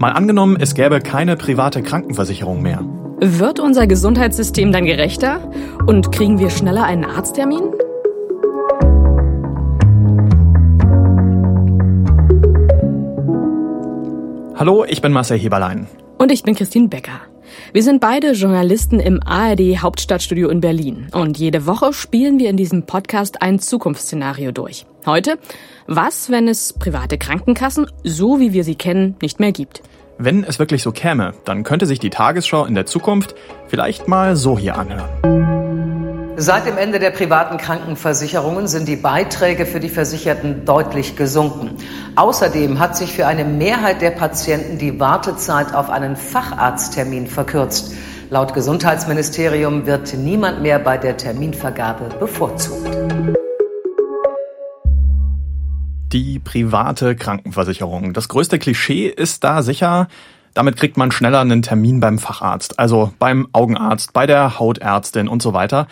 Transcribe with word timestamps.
Mal 0.00 0.12
angenommen, 0.12 0.56
es 0.60 0.74
gäbe 0.74 1.00
keine 1.00 1.36
private 1.36 1.82
Krankenversicherung 1.82 2.62
mehr. 2.62 2.84
Wird 3.20 3.58
unser 3.58 3.88
Gesundheitssystem 3.88 4.70
dann 4.70 4.84
gerechter? 4.84 5.50
Und 5.88 6.12
kriegen 6.12 6.38
wir 6.38 6.50
schneller 6.50 6.84
einen 6.84 7.04
Arzttermin? 7.04 7.72
Hallo, 14.54 14.84
ich 14.88 15.02
bin 15.02 15.10
Marcel 15.10 15.36
Heberlein. 15.36 15.88
Und 16.16 16.30
ich 16.30 16.44
bin 16.44 16.54
Christine 16.54 16.86
Becker. 16.86 17.20
Wir 17.72 17.82
sind 17.82 18.00
beide 18.00 18.32
Journalisten 18.32 19.00
im 19.00 19.22
ARD 19.22 19.82
Hauptstadtstudio 19.82 20.48
in 20.48 20.60
Berlin. 20.60 21.08
Und 21.12 21.38
jede 21.38 21.66
Woche 21.66 21.92
spielen 21.92 22.38
wir 22.38 22.50
in 22.50 22.56
diesem 22.56 22.84
Podcast 22.84 23.42
ein 23.42 23.58
Zukunftsszenario 23.58 24.52
durch. 24.52 24.86
Heute, 25.06 25.38
was, 25.86 26.30
wenn 26.30 26.48
es 26.48 26.72
private 26.72 27.18
Krankenkassen, 27.18 27.86
so 28.04 28.40
wie 28.40 28.52
wir 28.52 28.64
sie 28.64 28.74
kennen, 28.74 29.16
nicht 29.22 29.40
mehr 29.40 29.52
gibt? 29.52 29.82
Wenn 30.18 30.42
es 30.42 30.58
wirklich 30.58 30.82
so 30.82 30.92
käme, 30.92 31.32
dann 31.44 31.62
könnte 31.62 31.86
sich 31.86 32.00
die 32.00 32.10
Tagesschau 32.10 32.64
in 32.64 32.74
der 32.74 32.86
Zukunft 32.86 33.34
vielleicht 33.68 34.08
mal 34.08 34.34
so 34.34 34.58
hier 34.58 34.76
anhören. 34.76 35.67
Seit 36.40 36.66
dem 36.66 36.78
Ende 36.78 37.00
der 37.00 37.10
privaten 37.10 37.58
Krankenversicherungen 37.58 38.68
sind 38.68 38.86
die 38.86 38.94
Beiträge 38.94 39.66
für 39.66 39.80
die 39.80 39.88
Versicherten 39.88 40.64
deutlich 40.64 41.16
gesunken. 41.16 41.72
Außerdem 42.14 42.78
hat 42.78 42.96
sich 42.96 43.10
für 43.10 43.26
eine 43.26 43.44
Mehrheit 43.44 44.02
der 44.02 44.12
Patienten 44.12 44.78
die 44.78 45.00
Wartezeit 45.00 45.74
auf 45.74 45.90
einen 45.90 46.14
Facharzttermin 46.14 47.26
verkürzt. 47.26 47.92
Laut 48.30 48.54
Gesundheitsministerium 48.54 49.86
wird 49.86 50.14
niemand 50.14 50.62
mehr 50.62 50.78
bei 50.78 50.96
der 50.96 51.16
Terminvergabe 51.16 52.08
bevorzugt. 52.20 52.88
Die 56.12 56.38
private 56.38 57.16
Krankenversicherung. 57.16 58.12
Das 58.12 58.28
größte 58.28 58.60
Klischee 58.60 59.08
ist 59.08 59.42
da 59.42 59.62
sicher, 59.62 60.06
damit 60.54 60.76
kriegt 60.76 60.96
man 60.96 61.10
schneller 61.10 61.40
einen 61.40 61.62
Termin 61.62 61.98
beim 61.98 62.20
Facharzt, 62.20 62.78
also 62.78 63.12
beim 63.18 63.48
Augenarzt, 63.52 64.12
bei 64.12 64.26
der 64.26 64.60
Hautärztin 64.60 65.26
und 65.26 65.42
so 65.42 65.52
weiter. 65.52 65.88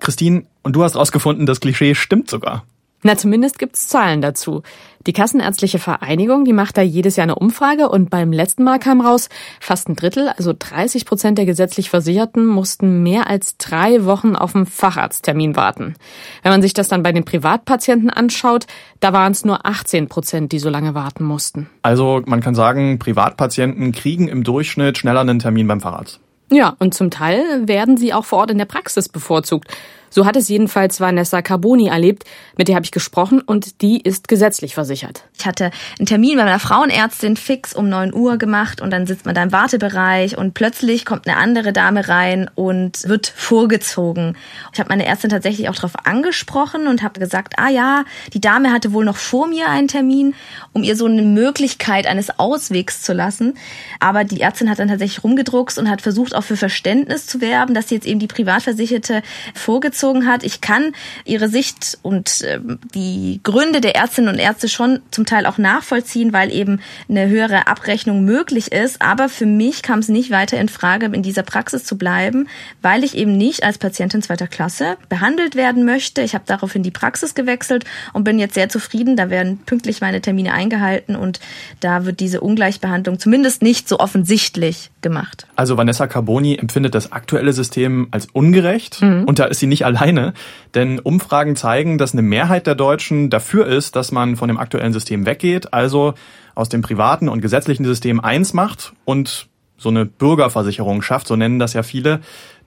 Christine, 0.00 0.44
und 0.62 0.74
du 0.74 0.82
hast 0.82 0.96
rausgefunden, 0.96 1.46
das 1.46 1.60
Klischee 1.60 1.94
stimmt 1.94 2.30
sogar. 2.30 2.64
Na, 3.06 3.18
zumindest 3.18 3.58
gibt's 3.58 3.86
Zahlen 3.86 4.22
dazu. 4.22 4.62
Die 5.06 5.12
Kassenärztliche 5.12 5.78
Vereinigung, 5.78 6.46
die 6.46 6.54
macht 6.54 6.78
da 6.78 6.80
jedes 6.80 7.16
Jahr 7.16 7.24
eine 7.24 7.34
Umfrage 7.34 7.90
und 7.90 8.08
beim 8.08 8.32
letzten 8.32 8.64
Mal 8.64 8.78
kam 8.78 9.02
raus, 9.02 9.28
fast 9.60 9.90
ein 9.90 9.94
Drittel, 9.96 10.30
also 10.30 10.54
30 10.58 11.04
Prozent 11.04 11.36
der 11.36 11.44
gesetzlich 11.44 11.90
Versicherten 11.90 12.46
mussten 12.46 13.02
mehr 13.02 13.28
als 13.28 13.58
drei 13.58 14.06
Wochen 14.06 14.36
auf 14.36 14.56
einen 14.56 14.64
Facharzttermin 14.64 15.54
warten. 15.54 15.96
Wenn 16.42 16.52
man 16.52 16.62
sich 16.62 16.72
das 16.72 16.88
dann 16.88 17.02
bei 17.02 17.12
den 17.12 17.26
Privatpatienten 17.26 18.08
anschaut, 18.08 18.66
da 19.00 19.12
waren 19.12 19.32
es 19.32 19.44
nur 19.44 19.66
18 19.66 20.08
Prozent, 20.08 20.52
die 20.52 20.58
so 20.58 20.70
lange 20.70 20.94
warten 20.94 21.24
mussten. 21.24 21.68
Also 21.82 22.22
man 22.24 22.40
kann 22.40 22.54
sagen, 22.54 22.98
Privatpatienten 22.98 23.92
kriegen 23.92 24.28
im 24.28 24.44
Durchschnitt 24.44 24.96
schneller 24.96 25.20
einen 25.20 25.40
Termin 25.40 25.68
beim 25.68 25.82
Facharzt. 25.82 26.20
Ja, 26.50 26.76
und 26.78 26.94
zum 26.94 27.10
Teil 27.10 27.66
werden 27.66 27.96
sie 27.96 28.12
auch 28.12 28.24
vor 28.24 28.40
Ort 28.40 28.50
in 28.50 28.58
der 28.58 28.64
Praxis 28.64 29.08
bevorzugt. 29.08 29.68
So 30.14 30.26
hat 30.26 30.36
es 30.36 30.48
jedenfalls 30.48 31.00
Vanessa 31.00 31.42
Carboni 31.42 31.88
erlebt, 31.88 32.22
mit 32.56 32.68
der 32.68 32.76
habe 32.76 32.84
ich 32.84 32.92
gesprochen 32.92 33.40
und 33.40 33.82
die 33.82 34.00
ist 34.00 34.28
gesetzlich 34.28 34.74
versichert. 34.74 35.24
Ich 35.36 35.44
hatte 35.44 35.72
einen 35.98 36.06
Termin 36.06 36.36
bei 36.36 36.44
meiner 36.44 36.60
Frauenärztin 36.60 37.36
fix 37.36 37.74
um 37.74 37.88
9 37.88 38.14
Uhr 38.14 38.36
gemacht 38.36 38.80
und 38.80 38.92
dann 38.92 39.08
sitzt 39.08 39.26
man 39.26 39.34
da 39.34 39.42
im 39.42 39.50
Wartebereich 39.50 40.38
und 40.38 40.54
plötzlich 40.54 41.04
kommt 41.04 41.26
eine 41.26 41.36
andere 41.36 41.72
Dame 41.72 42.06
rein 42.06 42.48
und 42.54 43.08
wird 43.08 43.26
vorgezogen. 43.26 44.36
Ich 44.72 44.78
habe 44.78 44.88
meine 44.88 45.04
Ärztin 45.04 45.30
tatsächlich 45.30 45.68
auch 45.68 45.74
darauf 45.74 46.06
angesprochen 46.06 46.86
und 46.86 47.02
habe 47.02 47.18
gesagt, 47.18 47.54
ah 47.56 47.70
ja, 47.70 48.04
die 48.32 48.40
Dame 48.40 48.72
hatte 48.72 48.92
wohl 48.92 49.04
noch 49.04 49.16
vor 49.16 49.48
mir 49.48 49.68
einen 49.68 49.88
Termin, 49.88 50.36
um 50.72 50.84
ihr 50.84 50.94
so 50.94 51.06
eine 51.06 51.22
Möglichkeit 51.22 52.06
eines 52.06 52.38
Auswegs 52.38 53.02
zu 53.02 53.14
lassen. 53.14 53.54
Aber 53.98 54.22
die 54.22 54.42
Ärztin 54.42 54.70
hat 54.70 54.78
dann 54.78 54.86
tatsächlich 54.86 55.24
rumgedruckst 55.24 55.76
und 55.76 55.90
hat 55.90 56.02
versucht 56.02 56.33
auch 56.34 56.44
für 56.44 56.56
Verständnis 56.56 57.26
zu 57.26 57.40
werben, 57.40 57.74
dass 57.74 57.88
sie 57.88 57.96
jetzt 57.96 58.06
eben 58.06 58.20
die 58.20 58.26
Privatversicherte 58.26 59.22
vorgezogen 59.54 59.94
gezogen 59.94 60.26
hat. 60.26 60.42
Ich 60.42 60.60
kann 60.60 60.92
ihre 61.24 61.48
Sicht 61.48 61.98
und 62.02 62.42
äh, 62.42 62.58
die 62.94 63.40
Gründe 63.42 63.80
der 63.80 63.94
Ärztinnen 63.94 64.32
und 64.32 64.38
Ärzte 64.38 64.68
schon 64.68 65.00
zum 65.10 65.24
Teil 65.24 65.46
auch 65.46 65.58
nachvollziehen, 65.58 66.32
weil 66.32 66.52
eben 66.52 66.80
eine 67.08 67.28
höhere 67.28 67.66
Abrechnung 67.66 68.24
möglich 68.24 68.72
ist. 68.72 69.00
Aber 69.00 69.28
für 69.28 69.46
mich 69.46 69.82
kam 69.82 70.00
es 70.00 70.08
nicht 70.08 70.30
weiter 70.30 70.58
in 70.58 70.68
Frage, 70.68 71.06
in 71.06 71.22
dieser 71.22 71.42
Praxis 71.42 71.84
zu 71.84 71.96
bleiben, 71.96 72.48
weil 72.82 73.04
ich 73.04 73.16
eben 73.16 73.36
nicht 73.36 73.62
als 73.62 73.78
Patientin 73.78 74.22
zweiter 74.22 74.46
Klasse 74.46 74.96
behandelt 75.08 75.54
werden 75.54 75.84
möchte. 75.84 76.22
Ich 76.22 76.34
habe 76.34 76.44
daraufhin 76.46 76.82
die 76.82 76.90
Praxis 76.90 77.34
gewechselt 77.34 77.84
und 78.12 78.24
bin 78.24 78.38
jetzt 78.38 78.54
sehr 78.54 78.68
zufrieden. 78.68 79.16
Da 79.16 79.30
werden 79.30 79.58
pünktlich 79.64 80.00
meine 80.00 80.20
Termine 80.20 80.52
eingehalten 80.52 81.16
und 81.16 81.40
da 81.80 82.04
wird 82.04 82.20
diese 82.20 82.40
Ungleichbehandlung 82.40 83.18
zumindest 83.18 83.62
nicht 83.62 83.88
so 83.88 84.00
offensichtlich 84.00 84.90
gemacht. 85.02 85.46
Also 85.56 85.76
Vanessa 85.76 86.06
Carboni 86.24 86.56
empfindet 86.56 86.94
das 86.94 87.12
aktuelle 87.12 87.52
System 87.52 88.08
als 88.10 88.26
ungerecht 88.32 89.02
mhm. 89.02 89.24
und 89.24 89.38
da 89.38 89.44
ist 89.44 89.60
sie 89.60 89.66
nicht 89.66 89.84
alleine, 89.84 90.32
denn 90.74 90.98
Umfragen 90.98 91.54
zeigen, 91.54 91.98
dass 91.98 92.12
eine 92.12 92.22
Mehrheit 92.22 92.66
der 92.66 92.74
Deutschen 92.74 93.28
dafür 93.28 93.66
ist, 93.66 93.94
dass 93.94 94.10
man 94.10 94.36
von 94.36 94.48
dem 94.48 94.58
aktuellen 94.58 94.94
System 94.94 95.26
weggeht, 95.26 95.74
also 95.74 96.14
aus 96.54 96.70
dem 96.70 96.80
privaten 96.80 97.28
und 97.28 97.42
gesetzlichen 97.42 97.84
System 97.84 98.20
eins 98.20 98.54
macht 98.54 98.94
und 99.04 99.48
so 99.76 99.90
eine 99.90 100.06
Bürgerversicherung 100.06 101.02
schafft, 101.02 101.26
so 101.26 101.36
nennen 101.36 101.58
das 101.58 101.74
ja 101.74 101.82
viele. 101.82 102.20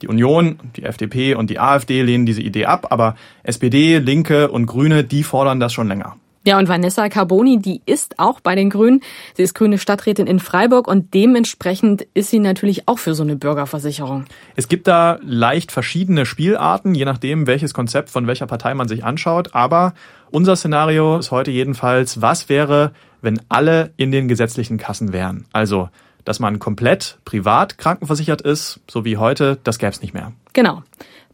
Die 0.03 0.07
Union, 0.07 0.59
die 0.75 0.84
FDP 0.84 1.34
und 1.34 1.50
die 1.50 1.57
AfD 1.57 2.03
lehnen 2.03 2.28
diese 2.28 2.41
Idee 2.41 2.66
ab, 2.66 2.88
aber 2.91 3.16
SPD, 3.44 3.97
Linke 3.97 4.51
und 4.51 4.67
Grüne, 4.67 5.03
die 5.03 5.23
fordern 5.23 5.59
das 5.59 5.73
schon 5.73 5.88
länger. 5.88 6.17
Ja, 6.47 6.58
und 6.58 6.69
Vanessa 6.69 7.09
Carboni, 7.09 7.59
die 7.59 7.81
ist 7.85 8.19
auch 8.19 8.40
bei 8.40 8.56
den 8.56 8.69
Grünen. 8.69 9.02
Sie 9.34 9.44
ist 9.44 9.53
grüne 9.53 9.78
Stadträtin 9.78 10.28
in 10.28 10.40
Freiburg 10.40 10.88
und 10.88 11.13
dementsprechend 11.13 12.08
ist 12.13 12.30
sie 12.30 12.40
natürlich 12.40 12.88
auch 12.88 13.00
für 13.00 13.16
so 13.16 13.24
eine 13.24 13.35
Bürgerversicherung. 13.35 14.24
Es 14.56 14.69
gibt 14.69 14.88
da 14.88 15.19
leicht 15.22 15.74
verschiedene 15.74 16.25
Spielarten, 16.25 16.96
je 16.96 17.03
nachdem, 17.03 17.47
welches 17.47 17.74
Konzept 17.74 18.09
von 18.09 18.28
welcher 18.28 18.47
Partei 18.47 18.74
man 18.75 18.88
sich 18.88 19.03
anschaut. 19.03 19.56
Aber 19.56 19.94
unser 20.31 20.56
Szenario 20.56 21.18
ist 21.18 21.31
heute 21.31 21.52
jedenfalls, 21.52 22.22
was 22.22 22.47
wäre, 22.47 22.94
wenn 23.22 23.41
alle 23.50 23.91
in 23.97 24.14
den 24.14 24.29
gesetzlichen 24.29 24.78
Kassen 24.78 25.12
wären? 25.12 25.47
Also, 25.52 25.90
dass 26.28 26.40
man 26.40 26.60
komplett 26.60 27.20
privat 27.24 27.78
krankenversichert 27.78 28.42
ist, 28.42 28.82
so 28.90 29.06
wie 29.06 29.16
heute, 29.16 29.58
das 29.64 29.80
gäbe 29.80 29.92
es 29.92 30.02
nicht 30.02 30.14
mehr. 30.14 30.34
Genau. 30.52 30.84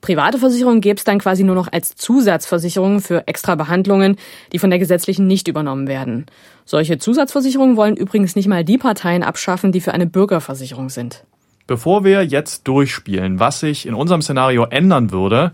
Private 0.01 0.37
Versicherungen 0.37 0.81
gäbe 0.81 0.97
es 0.97 1.03
dann 1.03 1.17
quasi 1.17 1.43
nur 1.43 1.55
noch 1.55 1.71
als 1.71 1.95
Zusatzversicherung 1.95 2.99
für 2.99 3.25
extra 3.27 3.55
Behandlungen, 3.55 4.17
die 4.51 4.59
von 4.59 4.69
der 4.69 4.77
gesetzlichen 4.77 5.25
nicht 5.25 5.47
übernommen 5.47 5.87
werden. 5.87 6.25
Solche 6.65 6.97
Zusatzversicherungen 6.99 7.77
wollen 7.77 7.95
übrigens 7.95 8.35
nicht 8.35 8.47
mal 8.47 8.63
die 8.63 8.77
Parteien 8.77 9.23
abschaffen, 9.23 9.71
die 9.71 9.81
für 9.81 9.93
eine 9.93 10.05
Bürgerversicherung 10.05 10.89
sind. 10.89 11.23
Bevor 11.65 12.03
wir 12.03 12.23
jetzt 12.23 12.67
durchspielen, 12.67 13.39
was 13.39 13.61
sich 13.61 13.87
in 13.87 13.93
unserem 13.93 14.21
Szenario 14.21 14.65
ändern 14.65 15.11
würde, 15.11 15.53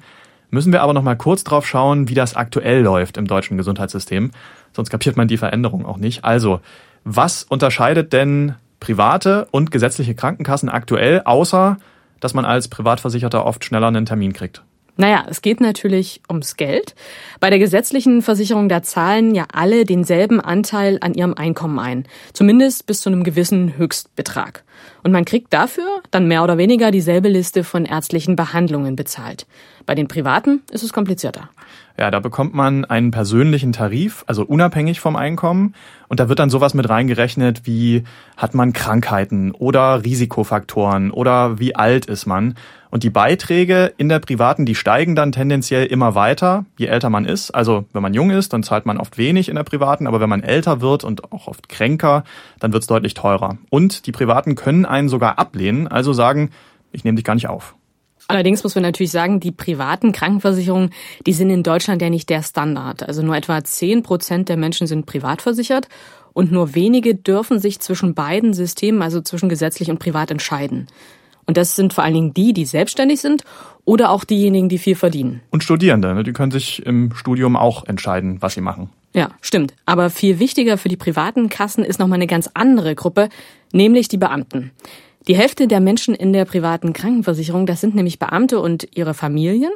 müssen 0.49 0.73
wir 0.73 0.81
aber 0.81 0.93
noch 0.93 1.03
mal 1.03 1.15
kurz 1.15 1.43
drauf 1.43 1.65
schauen, 1.65 2.09
wie 2.09 2.15
das 2.15 2.35
aktuell 2.35 2.81
läuft 2.81 3.17
im 3.17 3.27
deutschen 3.27 3.55
Gesundheitssystem. 3.55 4.31
Sonst 4.73 4.89
kapiert 4.89 5.15
man 5.15 5.27
die 5.27 5.37
Veränderung 5.37 5.85
auch 5.85 5.97
nicht. 5.97 6.25
Also, 6.25 6.59
was 7.03 7.43
unterscheidet 7.43 8.11
denn 8.11 8.55
private 8.79 9.47
und 9.51 9.71
gesetzliche 9.71 10.15
Krankenkassen 10.15 10.69
aktuell, 10.69 11.21
außer 11.25 11.77
dass 12.19 12.33
man 12.33 12.45
als 12.45 12.67
Privatversicherter 12.67 13.45
oft 13.45 13.63
schneller 13.63 13.87
einen 13.87 14.05
Termin 14.05 14.33
kriegt? 14.33 14.63
Naja, 14.99 15.25
es 15.29 15.41
geht 15.41 15.61
natürlich 15.61 16.21
ums 16.29 16.57
Geld. 16.57 16.93
Bei 17.39 17.49
der 17.49 17.57
gesetzlichen 17.57 18.21
Versicherung, 18.21 18.67
da 18.67 18.83
zahlen 18.83 19.33
ja 19.33 19.45
alle 19.53 19.85
denselben 19.85 20.41
Anteil 20.41 20.97
an 20.99 21.13
ihrem 21.13 21.35
Einkommen 21.35 21.79
ein. 21.79 22.05
Zumindest 22.33 22.85
bis 22.85 22.99
zu 22.99 23.09
einem 23.09 23.23
gewissen 23.23 23.77
Höchstbetrag. 23.77 24.65
Und 25.01 25.13
man 25.13 25.23
kriegt 25.23 25.53
dafür 25.53 26.01
dann 26.11 26.27
mehr 26.27 26.43
oder 26.43 26.57
weniger 26.57 26.91
dieselbe 26.91 27.29
Liste 27.29 27.63
von 27.63 27.85
ärztlichen 27.85 28.35
Behandlungen 28.35 28.97
bezahlt. 28.97 29.47
Bei 29.85 29.95
den 29.95 30.09
Privaten 30.09 30.63
ist 30.69 30.83
es 30.83 30.91
komplizierter. 30.91 31.49
Ja, 31.99 32.09
da 32.11 32.21
bekommt 32.21 32.53
man 32.53 32.85
einen 32.85 33.11
persönlichen 33.11 33.73
Tarif, 33.73 34.23
also 34.25 34.45
unabhängig 34.45 35.01
vom 35.01 35.17
Einkommen. 35.17 35.75
Und 36.07 36.21
da 36.21 36.29
wird 36.29 36.39
dann 36.39 36.49
sowas 36.49 36.73
mit 36.73 36.87
reingerechnet, 36.87 37.67
wie 37.67 38.05
hat 38.37 38.53
man 38.53 38.71
Krankheiten 38.71 39.51
oder 39.51 40.05
Risikofaktoren 40.05 41.11
oder 41.11 41.59
wie 41.59 41.75
alt 41.75 42.05
ist 42.05 42.25
man. 42.25 42.55
Und 42.89 43.03
die 43.03 43.09
Beiträge 43.09 43.91
in 43.97 44.07
der 44.07 44.19
privaten, 44.19 44.65
die 44.65 44.75
steigen 44.75 45.13
dann 45.13 45.33
tendenziell 45.33 45.87
immer 45.87 46.15
weiter, 46.15 46.63
je 46.77 46.85
älter 46.85 47.09
man 47.09 47.25
ist. 47.25 47.51
Also 47.51 47.83
wenn 47.91 48.01
man 48.01 48.13
jung 48.13 48.29
ist, 48.29 48.53
dann 48.53 48.63
zahlt 48.63 48.85
man 48.85 48.97
oft 48.97 49.17
wenig 49.17 49.49
in 49.49 49.55
der 49.55 49.63
privaten, 49.63 50.07
aber 50.07 50.21
wenn 50.21 50.29
man 50.29 50.41
älter 50.41 50.79
wird 50.79 51.03
und 51.03 51.33
auch 51.33 51.47
oft 51.47 51.67
kränker, 51.67 52.23
dann 52.61 52.71
wird 52.71 52.83
es 52.83 52.87
deutlich 52.87 53.13
teurer. 53.13 53.57
Und 53.69 54.07
die 54.07 54.13
Privaten 54.13 54.55
können 54.55 54.85
einen 54.85 55.09
sogar 55.09 55.37
ablehnen, 55.37 55.89
also 55.89 56.13
sagen, 56.13 56.51
ich 56.93 57.03
nehme 57.03 57.17
dich 57.17 57.25
gar 57.25 57.35
nicht 57.35 57.49
auf. 57.49 57.75
Allerdings 58.29 58.63
muss 58.63 58.75
man 58.75 58.83
natürlich 58.83 59.09
sagen, 59.09 59.39
die 59.39 59.51
privaten 59.51 60.11
Krankenversicherungen, 60.11 60.91
die 61.25 61.33
sind 61.33 61.49
in 61.49 61.63
Deutschland 61.63 61.99
ja 61.99 62.11
nicht 62.11 62.29
der 62.29 62.43
Standard. 62.43 63.01
Also 63.01 63.23
nur 63.23 63.35
etwa 63.35 63.63
zehn 63.63 64.03
Prozent 64.03 64.49
der 64.49 64.57
Menschen 64.57 64.85
sind 64.85 65.07
privat 65.07 65.41
versichert 65.41 65.87
und 66.33 66.51
nur 66.51 66.75
wenige 66.75 67.15
dürfen 67.15 67.57
sich 67.57 67.79
zwischen 67.79 68.13
beiden 68.13 68.53
Systemen, 68.53 69.01
also 69.01 69.19
zwischen 69.21 69.49
gesetzlich 69.49 69.89
und 69.89 69.97
privat, 69.97 70.29
entscheiden. 70.29 70.85
Und 71.47 71.57
das 71.57 71.75
sind 71.75 71.91
vor 71.91 72.03
allen 72.03 72.13
Dingen 72.13 72.33
die, 72.35 72.53
die 72.53 72.65
selbstständig 72.65 73.19
sind 73.19 73.45
oder 73.83 74.11
auch 74.11 74.23
diejenigen, 74.23 74.69
die 74.69 74.77
viel 74.77 74.93
verdienen. 74.93 75.41
Und 75.49 75.63
Studierende, 75.63 76.13
ne? 76.13 76.21
die 76.21 76.31
können 76.31 76.51
sich 76.51 76.85
im 76.85 77.11
Studium 77.15 77.55
auch 77.55 77.87
entscheiden, 77.87 78.43
was 78.43 78.53
sie 78.53 78.61
machen. 78.61 78.91
Ja, 79.15 79.31
stimmt. 79.41 79.73
Aber 79.87 80.11
viel 80.11 80.37
wichtiger 80.37 80.77
für 80.77 80.89
die 80.89 80.97
privaten 80.97 81.49
Kassen 81.49 81.83
ist 81.83 81.99
nochmal 81.99 82.17
eine 82.17 82.27
ganz 82.27 82.47
andere 82.53 82.93
Gruppe, 82.93 83.29
nämlich 83.73 84.07
die 84.07 84.17
Beamten. 84.17 84.69
Die 85.29 85.37
Hälfte 85.37 85.67
der 85.67 85.79
Menschen 85.79 86.15
in 86.15 86.33
der 86.33 86.43
privaten 86.45 86.91
Krankenversicherung, 86.91 87.67
das 87.67 87.79
sind 87.79 87.93
nämlich 87.93 88.17
Beamte 88.17 88.59
und 88.59 88.87
ihre 88.97 89.13
Familien. 89.13 89.69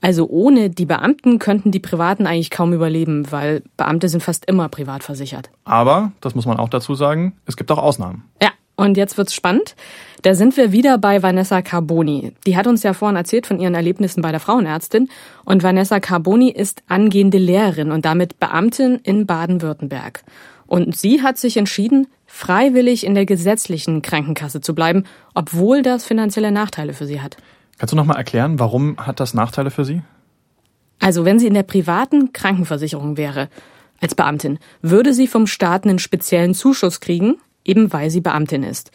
Also 0.00 0.26
ohne 0.28 0.68
die 0.68 0.84
Beamten 0.84 1.38
könnten 1.38 1.70
die 1.70 1.78
Privaten 1.78 2.26
eigentlich 2.26 2.50
kaum 2.50 2.72
überleben, 2.72 3.30
weil 3.30 3.62
Beamte 3.76 4.08
sind 4.08 4.20
fast 4.20 4.46
immer 4.46 4.68
privat 4.68 5.04
versichert. 5.04 5.48
Aber, 5.62 6.10
das 6.20 6.34
muss 6.34 6.44
man 6.44 6.56
auch 6.56 6.68
dazu 6.68 6.96
sagen, 6.96 7.34
es 7.46 7.56
gibt 7.56 7.70
auch 7.70 7.78
Ausnahmen. 7.78 8.24
Ja, 8.42 8.50
und 8.74 8.96
jetzt 8.96 9.16
wird's 9.16 9.32
spannend. 9.32 9.76
Da 10.22 10.34
sind 10.34 10.56
wir 10.56 10.72
wieder 10.72 10.98
bei 10.98 11.22
Vanessa 11.22 11.62
Carboni. 11.62 12.32
Die 12.44 12.56
hat 12.56 12.66
uns 12.66 12.82
ja 12.82 12.92
vorhin 12.92 13.14
erzählt 13.14 13.46
von 13.46 13.60
ihren 13.60 13.76
Erlebnissen 13.76 14.22
bei 14.22 14.32
der 14.32 14.40
Frauenärztin. 14.40 15.08
Und 15.44 15.62
Vanessa 15.62 16.00
Carboni 16.00 16.50
ist 16.50 16.82
angehende 16.88 17.38
Lehrerin 17.38 17.92
und 17.92 18.04
damit 18.04 18.40
Beamtin 18.40 18.98
in 19.04 19.24
Baden-Württemberg. 19.24 20.24
Und 20.66 20.96
sie 20.96 21.22
hat 21.22 21.36
sich 21.36 21.56
entschieden, 21.56 22.06
freiwillig 22.32 23.04
in 23.04 23.14
der 23.14 23.26
gesetzlichen 23.26 24.02
Krankenkasse 24.02 24.60
zu 24.60 24.72
bleiben, 24.74 25.04
obwohl 25.34 25.82
das 25.82 26.06
finanzielle 26.06 26.52
Nachteile 26.52 26.94
für 26.94 27.04
sie 27.04 27.20
hat. 27.20 27.36
Kannst 27.76 27.92
du 27.92 27.96
noch 27.96 28.04
mal 28.04 28.16
erklären, 28.16 28.60
warum 28.60 28.96
hat 28.98 29.18
das 29.20 29.34
Nachteile 29.34 29.70
für 29.70 29.84
Sie? 29.84 30.02
Also 31.00 31.24
wenn 31.24 31.38
sie 31.38 31.48
in 31.48 31.54
der 31.54 31.64
privaten 31.64 32.32
Krankenversicherung 32.32 33.16
wäre, 33.16 33.48
als 34.00 34.14
Beamtin, 34.14 34.58
würde 34.80 35.12
sie 35.12 35.26
vom 35.26 35.46
Staat 35.46 35.84
einen 35.84 35.98
speziellen 35.98 36.54
Zuschuss 36.54 37.00
kriegen, 37.00 37.36
eben 37.64 37.92
weil 37.92 38.10
sie 38.10 38.20
Beamtin 38.20 38.62
ist. 38.62 38.90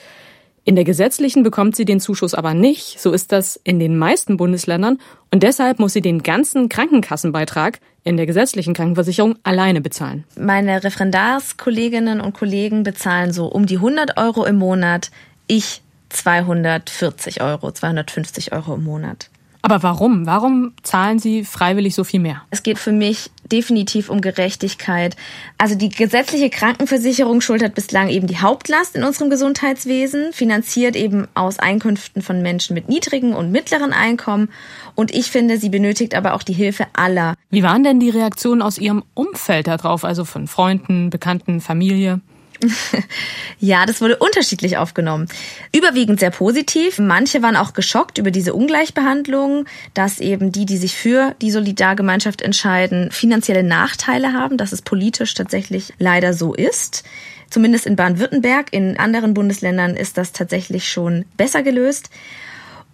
In 0.64 0.76
der 0.76 0.86
gesetzlichen 0.86 1.44
bekommt 1.44 1.76
sie 1.76 1.86
den 1.86 2.00
Zuschuss 2.00 2.34
aber 2.34 2.54
nicht, 2.54 3.00
so 3.00 3.12
ist 3.12 3.32
das 3.32 3.60
in 3.64 3.80
den 3.80 3.98
meisten 3.98 4.38
Bundesländern, 4.38 5.00
und 5.32 5.44
deshalb 5.44 5.80
muss 5.80 5.94
sie 5.94 6.02
den 6.02 6.24
ganzen 6.24 6.70
Krankenkassenbeitrag 6.70 7.80
in 8.06 8.18
der 8.18 8.28
gesetzlichen 8.28 8.74
Krankenversicherung 8.74 9.36
alleine 9.44 9.82
bezahlen. 9.82 10.24
Meine 10.38 10.84
Referendarskolleginnen 10.84 12.22
und 12.22 12.34
Kollegen 12.34 12.84
bezahlen 12.84 13.34
so 13.34 13.48
um 13.48 13.66
die 13.66 13.78
100 13.78 14.18
Euro 14.18 14.46
im 14.46 14.58
Monat. 14.58 15.12
Ich 15.48 15.82
240 16.10 17.42
Euro, 17.42 17.72
250 17.72 18.54
Euro 18.54 18.76
im 18.76 18.84
Monat. 18.84 19.30
Aber 19.66 19.82
warum? 19.82 20.28
Warum 20.28 20.74
zahlen 20.84 21.18
Sie 21.18 21.44
freiwillig 21.44 21.96
so 21.96 22.04
viel 22.04 22.20
mehr? 22.20 22.44
Es 22.52 22.62
geht 22.62 22.78
für 22.78 22.92
mich 22.92 23.32
definitiv 23.52 24.12
um 24.12 24.22
Gerechtigkeit. 24.22 25.16
Also 25.58 25.74
die 25.74 25.90
gesetzliche 25.90 26.52
Krankenversicherung 26.52 27.42
schultert 27.42 27.74
bislang 27.74 28.10
eben 28.10 28.28
die 28.28 28.38
Hauptlast 28.38 28.96
in 28.96 29.04
unserem 29.04 29.32
Gesundheitswesen, 29.32 30.34
finanziert 30.34 30.96
eben 30.96 31.28
aus 31.34 31.58
Einkünften 31.58 32.22
von 32.22 32.44
Menschen 32.44 32.76
mit 32.76 32.90
niedrigen 32.90 33.34
und 33.34 33.52
mittleren 33.52 33.92
Einkommen. 33.92 34.50
Und 34.94 35.12
ich 35.12 35.32
finde, 35.32 35.58
sie 35.58 35.70
benötigt 35.70 36.14
aber 36.14 36.36
auch 36.36 36.44
die 36.44 36.54
Hilfe 36.54 36.86
aller. 36.94 37.34
Wie 37.50 37.64
waren 37.64 37.84
denn 37.84 38.00
die 38.00 38.12
Reaktionen 38.12 38.62
aus 38.62 38.78
Ihrem 38.78 39.04
Umfeld 39.16 39.66
darauf, 39.66 40.06
also 40.06 40.26
von 40.26 40.46
Freunden, 40.46 41.10
Bekannten, 41.10 41.60
Familie? 41.60 42.22
ja, 43.60 43.86
das 43.86 44.02
wurde 44.02 44.18
unterschiedlich 44.18 44.78
aufgenommen. 44.78 45.28
Überwiegend 45.76 46.20
sehr 46.20 46.32
positiv. 46.32 47.00
Manche 47.00 47.42
waren 47.42 47.56
auch 47.56 47.74
geschockt 47.74 48.18
über 48.18 48.32
diese 48.32 48.54
Ungleichbehandlung, 48.54 49.66
dass 49.94 50.20
eben 50.20 50.52
die, 50.52 50.66
die 50.66 50.78
sich 50.78 50.96
für 50.96 51.36
die 51.42 51.52
Solidargemeinschaft 51.52 52.42
entscheiden, 52.42 53.12
finanzielle 53.12 53.64
Nachteile 53.64 54.34
haben, 54.34 54.58
dass 54.58 54.72
es 54.72 54.82
politisch 54.82 55.34
tatsächlich 55.34 55.94
leider 56.00 56.34
so 56.34 56.54
ist. 56.54 57.04
Zumindest 57.50 57.86
in 57.86 57.96
Baden-Württemberg. 57.96 58.68
In 58.72 58.98
anderen 58.98 59.34
Bundesländern 59.34 59.96
ist 59.96 60.18
das 60.18 60.32
tatsächlich 60.32 60.90
schon 60.90 61.26
besser 61.38 61.64
gelöst. 61.64 62.10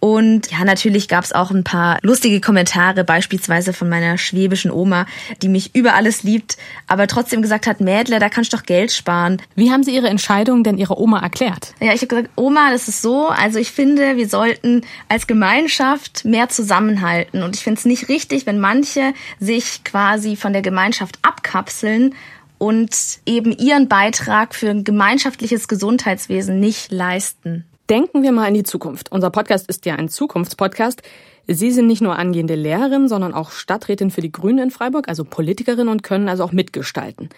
Und 0.04 0.50
ja, 0.50 0.64
natürlich 0.64 1.06
gab 1.06 1.22
es 1.22 1.32
auch 1.32 1.52
ein 1.52 1.62
paar 1.62 1.98
lustige 2.02 2.40
Kommentare, 2.40 3.04
beispielsweise 3.04 3.72
von 3.72 3.88
meiner 3.88 4.18
schwäbischen 4.18 4.72
Oma, 4.72 5.06
die 5.42 5.48
mich 5.48 5.76
über 5.76 5.94
alles 5.94 6.24
liebt, 6.24 6.56
aber 6.88 7.06
trotzdem 7.06 7.40
gesagt 7.40 7.68
hat, 7.68 7.80
Mädle, 7.80 8.18
da 8.18 8.28
kannst 8.28 8.52
du 8.52 8.56
doch 8.56 8.64
Geld 8.64 8.90
sparen. 8.90 9.40
Wie 9.54 9.70
haben 9.70 9.84
Sie 9.84 9.94
Ihre 9.94 10.08
Entscheidung 10.08 10.64
denn 10.64 10.76
Ihrer 10.76 10.98
Oma 10.98 11.20
erklärt? 11.20 11.74
Ja, 11.78 11.92
ich 11.92 12.00
habe 12.00 12.08
gesagt, 12.08 12.30
Oma, 12.34 12.72
das 12.72 12.88
ist 12.88 13.00
so, 13.00 13.28
also 13.28 13.60
ich 13.60 13.70
finde, 13.70 14.16
wir 14.16 14.28
sollten 14.28 14.80
als 15.08 15.28
Gemeinschaft 15.28 16.24
mehr 16.24 16.48
zusammenhalten. 16.48 17.44
Und 17.44 17.54
ich 17.54 17.62
finde 17.62 17.78
es 17.78 17.84
nicht 17.84 18.08
richtig, 18.08 18.44
wenn 18.44 18.58
manche 18.58 19.14
sich 19.38 19.84
quasi 19.84 20.34
von 20.34 20.52
der 20.52 20.62
Gemeinschaft 20.62 21.20
abkapseln 21.22 22.16
und 22.58 22.90
eben 23.24 23.52
ihren 23.52 23.86
Beitrag 23.86 24.56
für 24.56 24.70
ein 24.70 24.82
gemeinschaftliches 24.82 25.68
Gesundheitswesen 25.68 26.58
nicht 26.58 26.90
leisten. 26.90 27.66
Denken 27.90 28.22
wir 28.22 28.32
mal 28.32 28.46
in 28.46 28.54
die 28.54 28.62
Zukunft. 28.62 29.10
Unser 29.10 29.30
Podcast 29.30 29.68
ist 29.68 29.86
ja 29.86 29.96
ein 29.96 30.08
Zukunftspodcast. 30.08 31.02
Sie 31.48 31.70
sind 31.72 31.88
nicht 31.88 32.00
nur 32.00 32.18
angehende 32.18 32.54
Lehrerin, 32.54 33.08
sondern 33.08 33.34
auch 33.34 33.50
Stadträtin 33.50 34.10
für 34.10 34.20
die 34.20 34.30
Grünen 34.30 34.58
in 34.58 34.70
Freiburg, 34.70 35.08
also 35.08 35.24
Politikerin 35.24 35.88
und 35.88 36.02
können 36.02 36.28
also 36.28 36.44
auch 36.44 36.52
mitgestalten. 36.52 37.28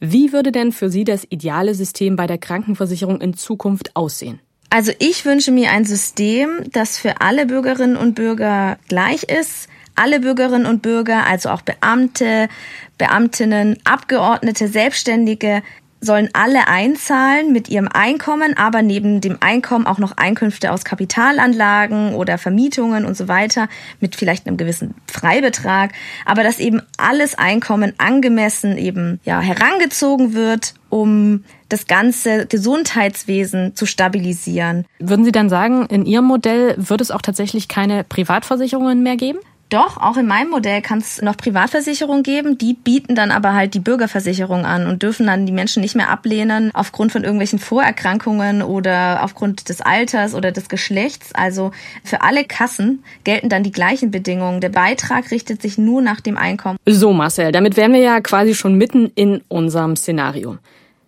Wie 0.00 0.32
würde 0.32 0.50
denn 0.50 0.72
für 0.72 0.88
Sie 0.88 1.04
das 1.04 1.26
ideale 1.28 1.74
System 1.74 2.16
bei 2.16 2.26
der 2.26 2.38
Krankenversicherung 2.38 3.20
in 3.20 3.34
Zukunft 3.34 3.94
aussehen? 3.94 4.40
Also 4.70 4.92
ich 4.98 5.26
wünsche 5.26 5.50
mir 5.50 5.70
ein 5.70 5.84
System, 5.84 6.60
das 6.72 6.96
für 6.96 7.20
alle 7.20 7.44
Bürgerinnen 7.44 7.96
und 7.96 8.14
Bürger 8.14 8.78
gleich 8.88 9.24
ist. 9.24 9.68
Alle 9.96 10.20
Bürgerinnen 10.20 10.64
und 10.64 10.80
Bürger, 10.80 11.26
also 11.26 11.50
auch 11.50 11.60
Beamte, 11.60 12.48
Beamtinnen, 12.96 13.78
Abgeordnete, 13.84 14.68
Selbstständige, 14.68 15.62
sollen 16.00 16.30
alle 16.32 16.66
einzahlen 16.68 17.52
mit 17.52 17.68
ihrem 17.68 17.88
Einkommen, 17.88 18.56
aber 18.56 18.82
neben 18.82 19.20
dem 19.20 19.36
Einkommen 19.40 19.86
auch 19.86 19.98
noch 19.98 20.16
Einkünfte 20.16 20.72
aus 20.72 20.84
Kapitalanlagen 20.84 22.14
oder 22.14 22.38
Vermietungen 22.38 23.04
und 23.04 23.16
so 23.16 23.28
weiter 23.28 23.68
mit 24.00 24.16
vielleicht 24.16 24.46
einem 24.46 24.56
gewissen 24.56 24.94
Freibetrag, 25.06 25.92
aber 26.24 26.42
dass 26.42 26.58
eben 26.58 26.80
alles 26.96 27.36
Einkommen 27.36 27.92
angemessen 27.98 28.78
eben 28.78 29.20
ja 29.24 29.40
herangezogen 29.40 30.32
wird, 30.32 30.74
um 30.88 31.44
das 31.68 31.86
ganze 31.86 32.46
Gesundheitswesen 32.46 33.76
zu 33.76 33.86
stabilisieren. 33.86 34.86
Würden 34.98 35.24
Sie 35.24 35.32
dann 35.32 35.48
sagen, 35.48 35.86
in 35.86 36.04
Ihrem 36.04 36.24
Modell 36.24 36.74
wird 36.76 37.00
es 37.00 37.10
auch 37.10 37.22
tatsächlich 37.22 37.68
keine 37.68 38.04
Privatversicherungen 38.04 39.02
mehr 39.02 39.16
geben? 39.16 39.38
Doch, 39.70 39.98
auch 39.98 40.16
in 40.16 40.26
meinem 40.26 40.50
Modell 40.50 40.82
kann 40.82 40.98
es 40.98 41.22
noch 41.22 41.36
Privatversicherungen 41.36 42.24
geben, 42.24 42.58
die 42.58 42.74
bieten 42.74 43.14
dann 43.14 43.30
aber 43.30 43.54
halt 43.54 43.72
die 43.74 43.78
Bürgerversicherung 43.78 44.66
an 44.66 44.88
und 44.88 45.04
dürfen 45.04 45.28
dann 45.28 45.46
die 45.46 45.52
Menschen 45.52 45.80
nicht 45.80 45.94
mehr 45.94 46.10
ablehnen 46.10 46.72
aufgrund 46.74 47.12
von 47.12 47.22
irgendwelchen 47.22 47.60
Vorerkrankungen 47.60 48.62
oder 48.62 49.22
aufgrund 49.22 49.68
des 49.68 49.80
Alters 49.80 50.34
oder 50.34 50.50
des 50.50 50.68
Geschlechts. 50.68 51.32
Also 51.36 51.70
für 52.02 52.22
alle 52.22 52.44
Kassen 52.44 53.04
gelten 53.22 53.48
dann 53.48 53.62
die 53.62 53.70
gleichen 53.70 54.10
Bedingungen. 54.10 54.60
Der 54.60 54.70
Beitrag 54.70 55.30
richtet 55.30 55.62
sich 55.62 55.78
nur 55.78 56.02
nach 56.02 56.20
dem 56.20 56.36
Einkommen. 56.36 56.76
So, 56.84 57.12
Marcel, 57.12 57.52
damit 57.52 57.76
wären 57.76 57.92
wir 57.92 58.00
ja 58.00 58.20
quasi 58.20 58.56
schon 58.56 58.74
mitten 58.74 59.12
in 59.14 59.40
unserem 59.46 59.94
Szenario. 59.94 60.58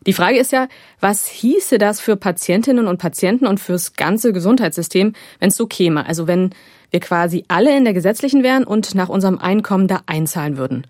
Die 0.07 0.13
Frage 0.13 0.39
ist 0.39 0.53
ja, 0.53 0.69
was 1.01 1.27
hieße 1.27 1.79
das 1.79 2.01
für 2.01 2.15
Patientinnen 2.15 2.87
und 2.87 2.99
Patienten 2.99 3.47
und 3.47 3.59
fürs 3.59 3.95
ganze 3.95 4.33
Gesundheitssystem, 4.33 5.15
wenn 5.41 5.49
es 5.49 5.57
so 5.57 5.67
käme? 5.67 6.07
Also 6.07 6.29
wenn 6.29 6.51
wir 6.93 7.01
quasi 7.01 7.45
alle 7.49 7.77
in 7.77 7.85
der 7.85 7.95
gesetzlichen 7.95 8.43
wären 8.43 8.65
und 8.65 8.95
nach 8.95 9.09
unserem 9.09 9.39
Einkommen 9.39 9.89
da 9.89 10.03
einzahlen 10.07 10.57
würden. 10.57 10.87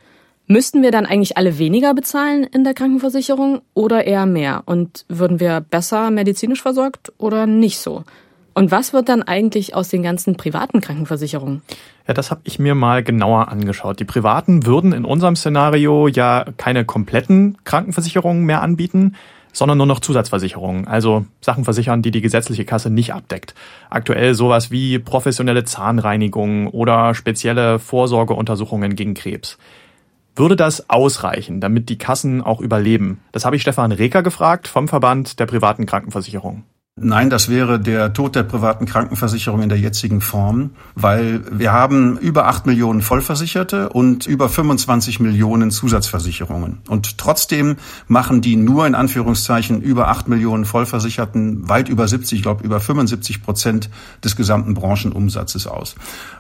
Müssten 0.49 0.83
wir 0.83 0.91
dann 0.91 1.07
eigentlich 1.07 1.37
alle 1.39 1.59
weniger 1.59 1.95
bezahlen 1.95 2.45
in 2.45 2.65
der 2.65 2.75
Krankenversicherung 2.75 3.63
oder 3.75 4.05
eher 4.05 4.27
mehr? 4.27 4.65
Und 4.67 5.07
würden 5.09 5.41
wir 5.41 5.61
besser 5.61 6.11
medizinisch 6.11 6.61
versorgt 6.61 7.13
oder 7.17 7.47
nicht 7.47 7.79
so? 7.79 8.05
Und 8.55 8.71
was 8.71 8.93
wird 8.93 9.09
dann 9.09 9.23
eigentlich 9.23 9.75
aus 9.75 9.89
den 9.89 10.03
ganzen 10.03 10.37
privaten 10.37 10.81
Krankenversicherungen? 10.81 11.63
Ja, 12.07 12.13
das 12.13 12.31
habe 12.31 12.43
ich 12.45 12.59
mir 12.59 12.75
mal 12.75 13.03
genauer 13.03 13.49
angeschaut. 13.49 14.01
Die 14.01 14.05
privaten 14.05 14.67
würden 14.67 14.93
in 14.93 15.05
unserem 15.05 15.37
Szenario 15.37 16.09
ja 16.09 16.45
keine 16.59 16.85
kompletten 16.85 17.57
Krankenversicherungen 17.65 18.45
mehr 18.45 18.61
anbieten, 18.61 19.15
sondern 19.53 19.79
nur 19.79 19.87
noch 19.87 20.01
Zusatzversicherungen, 20.01 20.87
also 20.89 21.27
Sachen 21.41 21.65
versichern, 21.65 22.03
die 22.03 22.11
die 22.11 22.21
gesetzliche 22.21 22.65
Kasse 22.65 22.91
nicht 22.91 23.15
abdeckt. 23.15 23.55
Aktuell 23.91 24.35
sowas 24.35 24.71
wie 24.71 24.99
professionelle 24.99 25.65
Zahnreinigung 25.65 26.69
oder 26.69 27.15
spezielle 27.15 27.79
Vorsorgeuntersuchungen 27.79 28.97
gegen 28.97 29.15
Krebs. 29.15 29.59
Würde 30.35 30.57
das 30.57 30.89
ausreichen, 30.89 31.61
damit 31.61 31.91
die 31.91 31.99
Kassen 31.99 32.41
auch 32.41 32.61
überleben? 32.61 33.21
Das 33.33 33.45
habe 33.45 33.57
ich 33.57 33.63
Stefan 33.63 33.93
Reker 33.93 34.23
gefragt 34.23 34.67
vom 34.67 34.89
Verband 34.89 35.39
der 35.39 35.47
privaten 35.47 35.85
Krankenversicherung. 35.85 36.65
Nein, 37.05 37.31
das 37.31 37.49
wäre 37.49 37.81
der 37.81 38.13
Tod 38.13 38.37
der 38.37 38.45
privaten 38.45 38.87
Krankenversicherung 38.87 39.61
in 39.61 39.69
der 39.69 39.79
jetzigen 39.79 40.21
Form, 40.21 40.71
weil 40.95 41.41
wir 41.51 41.73
haben 41.73 42.17
über 42.17 42.47
acht 42.47 42.65
Millionen 42.65 43.03
Vollversicherte 43.03 43.89
und 43.89 44.27
über 44.27 44.49
25 44.49 45.19
Millionen 45.19 45.73
Zusatzversicherungen. 45.73 46.79
Und 46.89 47.19
trotzdem 47.19 47.75
machen 48.07 48.41
die 48.41 48.55
nur 48.55 48.87
in 48.87 48.95
Anführungszeichen 48.95 49.83
über 49.83 50.09
acht 50.09 50.29
Millionen 50.29 50.65
Vollversicherten 50.65 51.69
weit 51.69 51.89
über 51.89 52.07
70, 52.07 52.39
ich 52.39 52.43
glaube 52.43 52.63
über 52.63 52.79
75 52.79 53.43
Prozent 53.43 53.91
des 54.23 54.37
gesamten 54.37 54.75
Branchenumsatzes 54.75 55.67
aus. 55.67 55.97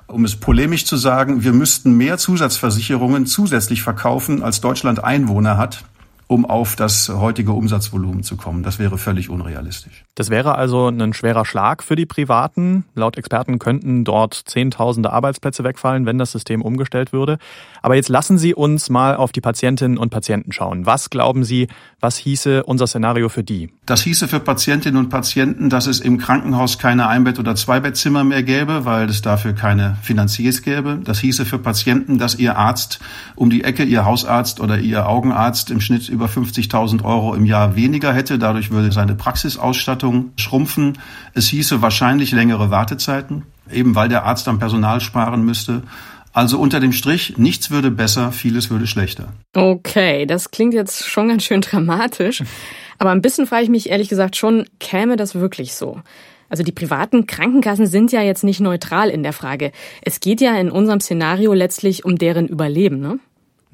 Um 0.07 0.25
es 0.25 0.37
polemisch 0.37 0.87
zu 0.87 0.97
sagen, 0.97 1.42
wir 1.42 1.52
müssten 1.52 1.97
mehr 1.97 2.19
Zusatzversicherungen 2.19 3.26
zusätzlich 3.26 3.83
verkaufen, 3.83 4.45
als 4.45 4.61
Deutschland 4.61 5.02
Einwohner 5.02 5.57
hat 5.57 5.85
um 6.26 6.45
auf 6.47 6.76
das 6.76 7.09
heutige 7.09 7.52
Umsatzvolumen 7.52 8.23
zu 8.23 8.37
kommen. 8.37 8.62
Das 8.62 8.79
wäre 8.79 8.99
völlig 8.99 9.29
unrealistisch. 9.29 10.05
Das 10.14 10.31
wäre 10.31 10.55
also 10.57 10.88
ein 10.88 11.12
schwerer 11.12 11.45
Schlag 11.45 11.83
für 11.83 11.97
die 11.97 12.07
Privaten. 12.07 12.85
Laut 12.95 13.17
Experten 13.17 13.59
könnten 13.59 14.05
dort 14.05 14.35
Zehntausende 14.35 15.12
Arbeitsplätze 15.12 15.64
wegfallen, 15.64 16.07
wenn 16.07 16.19
das 16.19 16.33
System 16.33 16.62
umgestellt 16.62 17.12
würde. 17.12 17.38
Aber 17.83 17.97
jetzt 17.97 18.09
lassen 18.09 18.38
Sie 18.38 18.55
uns 18.55 18.91
mal 18.91 19.17
auf 19.17 19.33
die 19.33 19.41
Patientinnen 19.41 19.99
und 19.99 20.11
Patienten 20.11 20.52
schauen. 20.52 20.87
Was 20.87 21.11
glauben 21.11 21.45
Sie, 21.45 21.69
was 22.00 22.17
hieße 22.17 22.64
unser 22.64 22.87
Szenario 22.87 23.29
für 23.29 23.43
die? 23.43 23.71
Das 23.87 24.02
hieße 24.02 24.29
für 24.29 24.41
Patientinnen 24.41 24.99
und 24.99 25.09
Patienten, 25.09 25.71
dass 25.71 25.87
es 25.87 26.00
im 26.00 26.19
Krankenhaus 26.19 26.79
keine 26.79 27.09
Einbett- 27.09 27.38
oder 27.38 27.55
Zweibettzimmer 27.55 28.25
mehr 28.25 28.43
gäbe, 28.43 28.85
weil 28.85 29.09
es 29.09 29.23
dafür 29.23 29.55
keine 29.55 29.97
Finanziers 30.02 30.62
gäbe. 30.62 31.00
Das 31.02 31.19
hieße 31.21 31.45
für 31.45 31.59
Patienten, 31.59 32.19
dass 32.19 32.35
ihr 32.35 32.57
Arzt 32.57 33.00
um 33.35 33.50
die 33.50 33.64
Ecke, 33.64 33.83
ihr 33.83 34.05
Hausarzt 34.05 34.61
oder 34.61 34.79
ihr 34.79 35.09
Augenarzt 35.09 35.71
im 35.71 35.81
Schnitt 35.81 36.09
über 36.12 36.26
50.000 36.26 37.04
Euro 37.04 37.35
im 37.35 37.45
Jahr 37.45 37.76
weniger 37.76 38.12
hätte. 38.12 38.38
Dadurch 38.38 38.71
würde 38.71 38.92
seine 38.92 39.14
Praxisausstattung 39.14 40.33
schrumpfen. 40.37 40.99
Es 41.35 41.49
hieße 41.49 41.83
wahrscheinlich 41.83 42.33
längere 42.33 42.71
Wartezeiten, 42.71 43.42
eben 43.71 43.95
weil 43.95 44.09
der 44.09 44.25
Arzt 44.25 44.49
am 44.49 44.59
Personal 44.59 45.00
sparen 45.00 45.45
müsste. 45.45 45.83
Also 46.33 46.59
unter 46.59 46.81
dem 46.81 46.92
Strich, 46.92 47.37
nichts 47.37 47.71
würde 47.71 47.90
besser, 47.90 48.33
vieles 48.33 48.71
würde 48.71 48.87
schlechter. 48.87 49.28
Okay, 49.54 50.25
das 50.25 50.50
klingt 50.50 50.73
jetzt 50.73 51.07
schon 51.07 51.28
ganz 51.28 51.45
schön 51.45 51.61
dramatisch. 51.61 52.42
Aber 52.99 53.11
ein 53.11 53.21
bisschen 53.21 53.47
frage 53.47 53.64
ich 53.64 53.69
mich 53.69 53.90
ehrlich 53.90 54.09
gesagt 54.09 54.37
schon, 54.37 54.64
käme 54.78 55.16
das 55.16 55.35
wirklich 55.35 55.75
so? 55.75 56.00
Also 56.49 56.62
die 56.62 56.73
privaten 56.73 57.26
Krankenkassen 57.26 57.87
sind 57.87 58.12
ja 58.12 58.21
jetzt 58.23 58.45
nicht 58.45 58.61
neutral 58.61 59.09
in 59.09 59.23
der 59.23 59.33
Frage. 59.33 59.73
Es 60.02 60.21
geht 60.21 60.40
ja 60.40 60.54
in 60.57 60.71
unserem 60.71 61.00
Szenario 61.00 61.54
letztlich 61.54 62.04
um 62.04 62.16
deren 62.16 62.47
Überleben, 62.47 63.00
ne? 63.00 63.19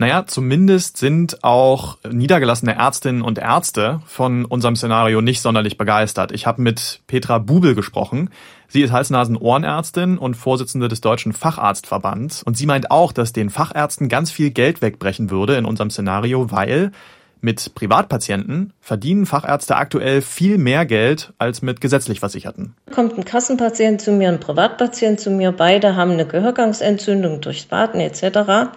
Naja, 0.01 0.27
zumindest 0.27 0.97
sind 0.97 1.43
auch 1.43 1.99
niedergelassene 2.09 2.77
Ärztinnen 2.77 3.21
und 3.21 3.37
Ärzte 3.37 4.01
von 4.07 4.45
unserem 4.45 4.77
Szenario 4.77 5.21
nicht 5.21 5.41
sonderlich 5.41 5.77
begeistert. 5.77 6.31
Ich 6.31 6.47
habe 6.47 6.63
mit 6.63 7.01
Petra 7.09 7.39
Bubel 7.39 7.75
gesprochen. 7.75 8.31
Sie 8.69 8.83
ist 8.83 8.93
Hals-Nasen-Ohrenärztin 8.93 10.17
und 10.17 10.37
Vorsitzende 10.37 10.87
des 10.87 11.01
Deutschen 11.01 11.33
Facharztverbands. 11.33 12.45
Und 12.45 12.57
sie 12.57 12.67
meint 12.67 12.93
auch, 12.93 13.11
dass 13.11 13.33
den 13.33 13.51
Fachärzten 13.51 14.09
ganz 14.09 14.31
viel 14.31 14.51
Geld 14.51 14.83
wegbrechen 14.83 15.31
würde 15.31 15.57
in 15.57 15.65
unserem 15.65 15.91
Szenario, 15.91 16.53
weil 16.53 16.93
mit 17.41 17.75
Privatpatienten 17.75 18.73
verdienen 18.81 19.27
Fachärzte 19.27 19.77
aktuell 19.77 20.23
viel 20.23 20.59
mehr 20.59 20.87
Geld 20.87 21.33
als 21.39 21.61
mit 21.61 21.81
gesetzlich 21.81 22.21
Versicherten. 22.21 22.75
Kommt 22.93 23.19
ein 23.19 23.25
Kassenpatient 23.25 24.01
zu 24.01 24.13
mir, 24.13 24.29
ein 24.29 24.39
Privatpatient 24.41 25.19
zu 25.19 25.31
mir, 25.31 25.51
beide 25.51 25.97
haben 25.97 26.13
eine 26.13 26.27
Gehörgangsentzündung 26.27 27.41
durchs 27.41 27.65
Baden 27.65 28.01
etc. 28.01 28.71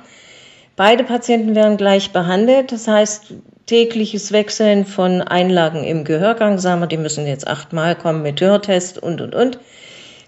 Beide 0.82 1.04
Patienten 1.04 1.54
werden 1.54 1.78
gleich 1.78 2.10
behandelt. 2.10 2.72
Das 2.72 2.88
heißt, 2.88 3.36
tägliches 3.68 4.32
Wechseln 4.32 4.88
von 4.88 5.22
Einlagen 5.22 5.84
im 5.84 6.06
Gehörgang, 6.06 6.58
sagen 6.58 6.82
wir, 6.82 6.88
die 6.88 6.98
müssen 6.98 7.28
jetzt 7.28 7.48
achtmal 7.48 7.96
kommen 7.96 8.24
mit 8.24 8.42
Hörtest 8.42 8.98
und, 8.98 9.22
und, 9.22 9.36
und. 9.36 9.60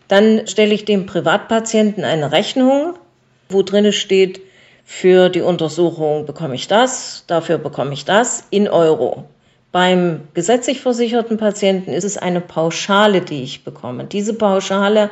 Dann 0.08 0.46
stelle 0.46 0.76
ich 0.76 0.86
dem 0.86 1.08
Privatpatienten 1.08 2.04
eine 2.04 2.32
Rechnung, 2.32 2.94
wo 3.50 3.64
drin 3.64 3.92
steht, 3.92 4.42
für 4.86 5.30
die 5.30 5.42
Untersuchung 5.42 6.28
bekomme 6.28 6.54
ich 6.54 6.68
das, 6.68 7.24
dafür 7.26 7.58
bekomme 7.58 7.94
ich 7.94 8.06
das 8.06 8.46
in 8.52 8.68
Euro. 8.68 9.24
Beim 9.72 10.28
gesetzlich 10.36 10.82
versicherten 10.82 11.38
Patienten 11.38 11.94
ist 11.94 12.04
es 12.04 12.20
eine 12.20 12.42
Pauschale, 12.42 13.22
die 13.22 13.42
ich 13.42 13.64
bekomme. 13.64 14.04
Diese 14.04 14.36
Pauschale 14.36 15.10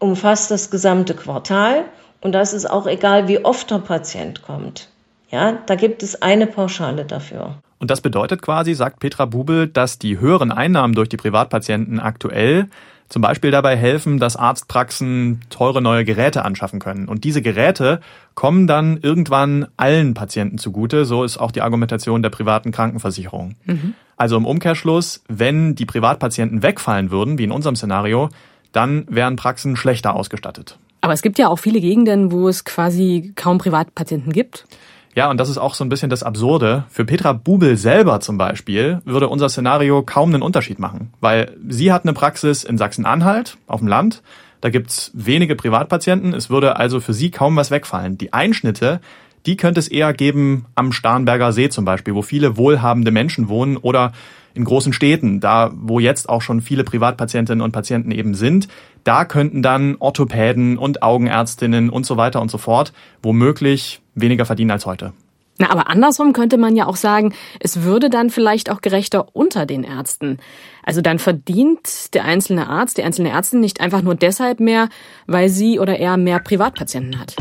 umfasst 0.00 0.50
das 0.50 0.72
gesamte 0.72 1.14
Quartal 1.14 1.84
und 2.20 2.32
das 2.32 2.52
ist 2.52 2.68
auch 2.68 2.86
egal, 2.86 3.28
wie 3.28 3.44
oft 3.44 3.70
der 3.70 3.78
Patient 3.78 4.42
kommt. 4.42 4.88
Ja, 5.30 5.58
da 5.66 5.74
gibt 5.74 6.02
es 6.02 6.22
eine 6.22 6.46
Pauschale 6.46 7.04
dafür. 7.04 7.56
Und 7.78 7.90
das 7.90 8.00
bedeutet 8.00 8.42
quasi, 8.42 8.74
sagt 8.74 8.98
Petra 8.98 9.26
Bubel, 9.26 9.68
dass 9.68 9.98
die 9.98 10.18
höheren 10.18 10.50
Einnahmen 10.50 10.94
durch 10.94 11.08
die 11.08 11.16
Privatpatienten 11.16 12.00
aktuell 12.00 12.68
zum 13.08 13.22
Beispiel 13.22 13.50
dabei 13.50 13.76
helfen, 13.76 14.18
dass 14.18 14.36
Arztpraxen 14.36 15.40
teure 15.48 15.80
neue 15.80 16.04
Geräte 16.04 16.44
anschaffen 16.44 16.78
können. 16.78 17.08
Und 17.08 17.24
diese 17.24 17.40
Geräte 17.40 18.00
kommen 18.34 18.66
dann 18.66 18.98
irgendwann 18.98 19.66
allen 19.76 20.12
Patienten 20.14 20.58
zugute. 20.58 21.04
So 21.04 21.24
ist 21.24 21.38
auch 21.38 21.50
die 21.50 21.62
Argumentation 21.62 22.22
der 22.22 22.30
privaten 22.30 22.70
Krankenversicherung. 22.70 23.54
Mhm. 23.64 23.94
Also 24.16 24.36
im 24.36 24.44
Umkehrschluss, 24.44 25.22
wenn 25.28 25.74
die 25.74 25.86
Privatpatienten 25.86 26.62
wegfallen 26.62 27.10
würden, 27.10 27.38
wie 27.38 27.44
in 27.44 27.52
unserem 27.52 27.76
Szenario, 27.76 28.28
dann 28.72 29.06
wären 29.08 29.36
Praxen 29.36 29.76
schlechter 29.76 30.14
ausgestattet. 30.14 30.78
Aber 31.00 31.12
es 31.12 31.22
gibt 31.22 31.38
ja 31.38 31.48
auch 31.48 31.58
viele 31.58 31.80
Gegenden, 31.80 32.32
wo 32.32 32.48
es 32.48 32.64
quasi 32.64 33.32
kaum 33.36 33.58
Privatpatienten 33.58 34.32
gibt. 34.32 34.66
Ja, 35.14 35.30
und 35.30 35.38
das 35.38 35.48
ist 35.48 35.58
auch 35.58 35.74
so 35.74 35.84
ein 35.84 35.88
bisschen 35.88 36.10
das 36.10 36.22
Absurde. 36.22 36.84
Für 36.90 37.04
Petra 37.04 37.32
Bubel 37.32 37.76
selber 37.76 38.20
zum 38.20 38.38
Beispiel 38.38 39.00
würde 39.04 39.28
unser 39.28 39.48
Szenario 39.48 40.02
kaum 40.02 40.32
einen 40.32 40.42
Unterschied 40.42 40.78
machen, 40.78 41.12
weil 41.20 41.56
sie 41.68 41.92
hat 41.92 42.04
eine 42.04 42.12
Praxis 42.12 42.62
in 42.62 42.78
Sachsen-Anhalt 42.78 43.58
auf 43.66 43.80
dem 43.80 43.88
Land. 43.88 44.22
Da 44.60 44.70
gibt's 44.70 45.10
wenige 45.14 45.56
Privatpatienten. 45.56 46.34
Es 46.34 46.50
würde 46.50 46.76
also 46.76 47.00
für 47.00 47.14
sie 47.14 47.30
kaum 47.30 47.56
was 47.56 47.70
wegfallen. 47.70 48.18
Die 48.18 48.32
Einschnitte, 48.32 49.00
die 49.46 49.56
könnte 49.56 49.80
es 49.80 49.88
eher 49.88 50.12
geben 50.12 50.66
am 50.74 50.92
Starnberger 50.92 51.52
See 51.52 51.68
zum 51.68 51.84
Beispiel, 51.84 52.14
wo 52.14 52.22
viele 52.22 52.56
wohlhabende 52.56 53.10
Menschen 53.10 53.48
wohnen 53.48 53.76
oder 53.76 54.12
in 54.58 54.64
großen 54.64 54.92
Städten, 54.92 55.40
da 55.40 55.70
wo 55.74 56.00
jetzt 56.00 56.28
auch 56.28 56.42
schon 56.42 56.60
viele 56.60 56.84
Privatpatientinnen 56.84 57.62
und 57.62 57.72
Patienten 57.72 58.10
eben 58.10 58.34
sind, 58.34 58.68
da 59.04 59.24
könnten 59.24 59.62
dann 59.62 59.96
Orthopäden 59.98 60.76
und 60.76 61.02
Augenärztinnen 61.02 61.88
und 61.88 62.04
so 62.04 62.16
weiter 62.16 62.42
und 62.42 62.50
so 62.50 62.58
fort 62.58 62.92
womöglich 63.22 64.02
weniger 64.14 64.44
verdienen 64.44 64.72
als 64.72 64.84
heute. 64.84 65.12
Na, 65.58 65.70
aber 65.70 65.88
andersrum 65.88 66.32
könnte 66.32 66.56
man 66.56 66.76
ja 66.76 66.86
auch 66.86 66.96
sagen, 66.96 67.34
es 67.58 67.82
würde 67.82 68.10
dann 68.10 68.30
vielleicht 68.30 68.70
auch 68.70 68.80
gerechter 68.80 69.26
unter 69.32 69.66
den 69.66 69.82
Ärzten. 69.82 70.38
Also 70.84 71.00
dann 71.00 71.18
verdient 71.18 72.14
der 72.14 72.24
einzelne 72.24 72.68
Arzt, 72.68 72.98
die 72.98 73.02
einzelne 73.02 73.30
Ärztin 73.30 73.60
nicht 73.60 73.80
einfach 73.80 74.02
nur 74.02 74.14
deshalb 74.14 74.60
mehr, 74.60 74.88
weil 75.26 75.48
sie 75.48 75.80
oder 75.80 75.98
er 75.98 76.16
mehr 76.16 76.38
Privatpatienten 76.38 77.18
hat. 77.18 77.36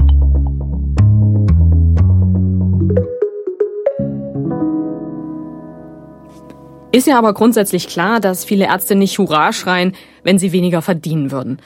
Ist 6.93 7.05
ja 7.05 7.17
aber 7.17 7.33
grundsätzlich 7.33 7.89
klar, 7.89 8.21
dass 8.21 8.45
viele 8.45 8.65
Ärzte 8.65 8.95
nicht 8.95 9.19
Hurra 9.19 9.51
schreien, 9.51 9.93
wenn 10.23 10.39
sie 10.39 10.53
weniger 10.53 10.81
verdienen 10.81 11.31
würden. 11.31 11.59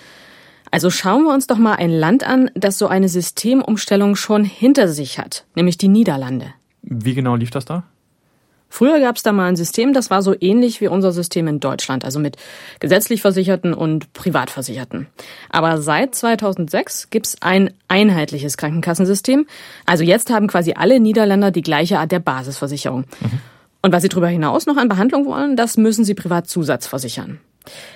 Also 0.72 0.90
schauen 0.90 1.24
wir 1.24 1.34
uns 1.34 1.48
doch 1.48 1.58
mal 1.58 1.76
ein 1.76 1.92
Land 1.92 2.26
an, 2.26 2.50
das 2.56 2.78
so 2.78 2.88
eine 2.88 3.08
Systemumstellung 3.08 4.16
schon 4.16 4.44
hinter 4.44 4.88
sich 4.88 5.20
hat, 5.20 5.46
nämlich 5.54 5.78
die 5.78 5.90
Niederlande. 5.90 6.48
Wie 6.82 7.14
genau 7.14 7.36
lief 7.36 7.52
das 7.52 7.66
da? 7.66 7.84
Früher 8.68 9.02
gab 9.02 9.18
es 9.18 9.24
da 9.24 9.34
mal 9.34 9.48
ein 9.48 9.58
System, 9.58 9.94
das 9.94 10.10
war 10.10 10.22
so 10.22 10.34
ähnlich 10.40 10.80
wie 10.80 10.88
unser 10.88 11.12
System 11.12 11.48
in 11.50 11.60
Deutschland, 11.60 12.06
also 12.06 12.20
mit 12.20 12.38
gesetzlich 12.80 13.22
Versicherten 13.22 13.74
und 13.74 14.14
Privatversicherten. 14.14 15.08
Aber 15.50 15.82
seit 15.82 16.16
2006 16.16 17.10
gibt's 17.10 17.36
ein 17.42 17.74
einheitliches 17.90 18.56
Krankenkassensystem. 18.56 19.46
Also 19.86 20.06
jetzt 20.06 20.32
haben 20.32 20.48
quasi 20.48 20.74
alle 20.74 21.02
Niederländer 21.02 21.52
die 21.52 21.64
gleiche 21.64 22.00
Art 22.00 22.14
der 22.14 22.20
Basisversicherung. 22.20 23.02
Mhm. 23.20 23.42
Und 23.82 23.92
was 23.92 24.04
sie 24.04 24.10
darüber 24.10 24.28
hinaus 24.28 24.66
noch 24.66 24.78
an 24.78 24.90
Behandlung 24.90 25.26
wollen, 25.26 25.56
das 25.56 25.78
müssen 25.78 26.06
sie 26.06 26.14
privat 26.14 26.48
zusatzversichern. 26.48 27.40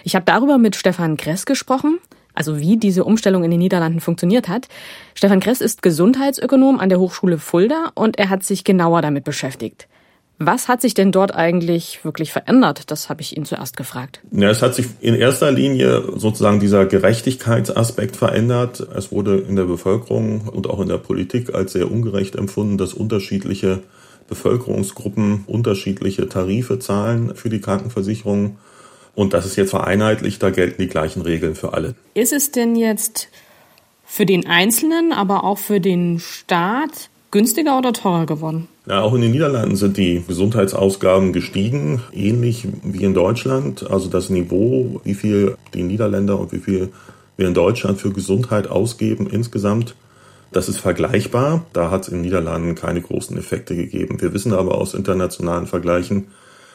Ich 0.04 0.16
habe 0.16 0.26
darüber 0.26 0.58
mit 0.58 0.76
Stefan 0.76 1.18
Gress 1.18 1.46
gesprochen 1.46 2.00
also 2.36 2.60
wie 2.60 2.78
diese 2.78 3.04
Umstellung 3.04 3.44
in 3.44 3.52
den 3.52 3.60
Niederlanden 3.60 4.02
funktioniert 4.02 4.48
hat. 4.48 4.68
Stefan 5.16 5.40
Kress 5.40 5.62
ist 5.62 5.82
Gesundheitsökonom 5.82 6.80
an 6.80 6.90
der 6.90 7.00
Hochschule 7.00 7.38
Fulda 7.38 7.92
und 7.96 8.20
er 8.20 8.30
hat 8.30 8.44
sich 8.44 8.64
genauer 8.64 9.02
damit 9.02 9.24
beschäftigt. 9.24 9.88
Was 10.38 10.68
hat 10.68 10.82
sich 10.82 10.94
denn 10.94 11.14
dort 11.14 11.34
eigentlich 11.34 12.04
wirklich 12.04 12.34
verändert? 12.34 12.92
Das 12.92 13.08
habe 13.08 13.22
ich 13.22 13.38
ihn 13.38 13.46
zuerst 13.46 13.78
gefragt. 13.78 14.20
Ja, 14.32 14.50
es 14.50 14.62
hat 14.62 14.76
sich 14.76 14.88
in 15.00 15.16
erster 15.16 15.50
Linie 15.50 16.04
sozusagen 16.18 16.60
dieser 16.60 16.86
Gerechtigkeitsaspekt 16.86 18.18
verändert. 18.18 18.86
Es 18.94 19.14
wurde 19.14 19.38
in 19.38 19.56
der 19.56 19.64
Bevölkerung 19.64 20.50
und 20.50 20.68
auch 20.70 20.82
in 20.82 20.90
der 20.90 20.98
Politik 20.98 21.56
als 21.56 21.72
sehr 21.72 21.90
ungerecht 21.90 22.36
empfunden, 22.36 22.78
dass 22.78 22.94
unterschiedliche 22.94 23.84
Bevölkerungsgruppen 24.28 25.44
unterschiedliche 25.48 26.28
Tarife 26.28 26.80
zahlen 26.80 27.36
für 27.36 27.50
die 27.50 27.62
Krankenversicherung. 27.62 28.58
Und 29.14 29.34
das 29.34 29.46
ist 29.46 29.56
jetzt 29.56 29.70
vereinheitlicht, 29.70 30.42
da 30.42 30.50
gelten 30.50 30.82
die 30.82 30.88
gleichen 30.88 31.22
Regeln 31.22 31.56
für 31.56 31.74
alle. 31.74 31.96
Ist 32.14 32.34
es 32.34 32.52
denn 32.52 32.76
jetzt 32.76 33.30
für 34.06 34.26
den 34.26 34.48
Einzelnen, 34.48 35.14
aber 35.14 35.44
auch 35.44 35.58
für 35.58 35.80
den 35.80 36.20
Staat 36.20 37.10
günstiger 37.32 37.78
oder 37.78 37.94
teurer 37.94 38.26
geworden? 38.26 38.68
Ja, 38.88 39.02
auch 39.02 39.14
in 39.14 39.22
den 39.22 39.32
Niederlanden 39.32 39.76
sind 39.76 39.98
die 39.98 40.24
Gesundheitsausgaben 40.28 41.34
gestiegen, 41.34 42.02
ähnlich 42.14 42.68
wie 42.84 43.04
in 43.04 43.14
Deutschland. 43.14 43.90
Also 43.90 44.10
das 44.10 44.30
Niveau, 44.30 45.02
wie 45.04 45.16
viel 45.16 45.58
die 45.74 45.84
Niederländer 45.84 46.40
und 46.40 46.52
wie 46.52 46.60
viel 46.60 46.92
wir 47.36 47.48
in 47.48 47.54
Deutschland 47.54 48.00
für 48.00 48.12
Gesundheit 48.12 48.68
ausgeben 48.68 49.28
insgesamt, 49.28 49.96
das 50.52 50.70
ist 50.70 50.80
vergleichbar. 50.80 51.66
Da 51.74 51.92
hat 51.92 52.04
es 52.04 52.08
in 52.10 52.16
den 52.16 52.22
Niederlanden 52.22 52.76
keine 52.76 53.02
großen 53.02 53.38
Effekte 53.38 53.76
gegeben. 53.76 54.22
Wir 54.22 54.34
wissen 54.34 54.54
aber 54.54 54.78
aus 54.78 54.94
internationalen 54.94 55.68
Vergleichen, 55.68 56.28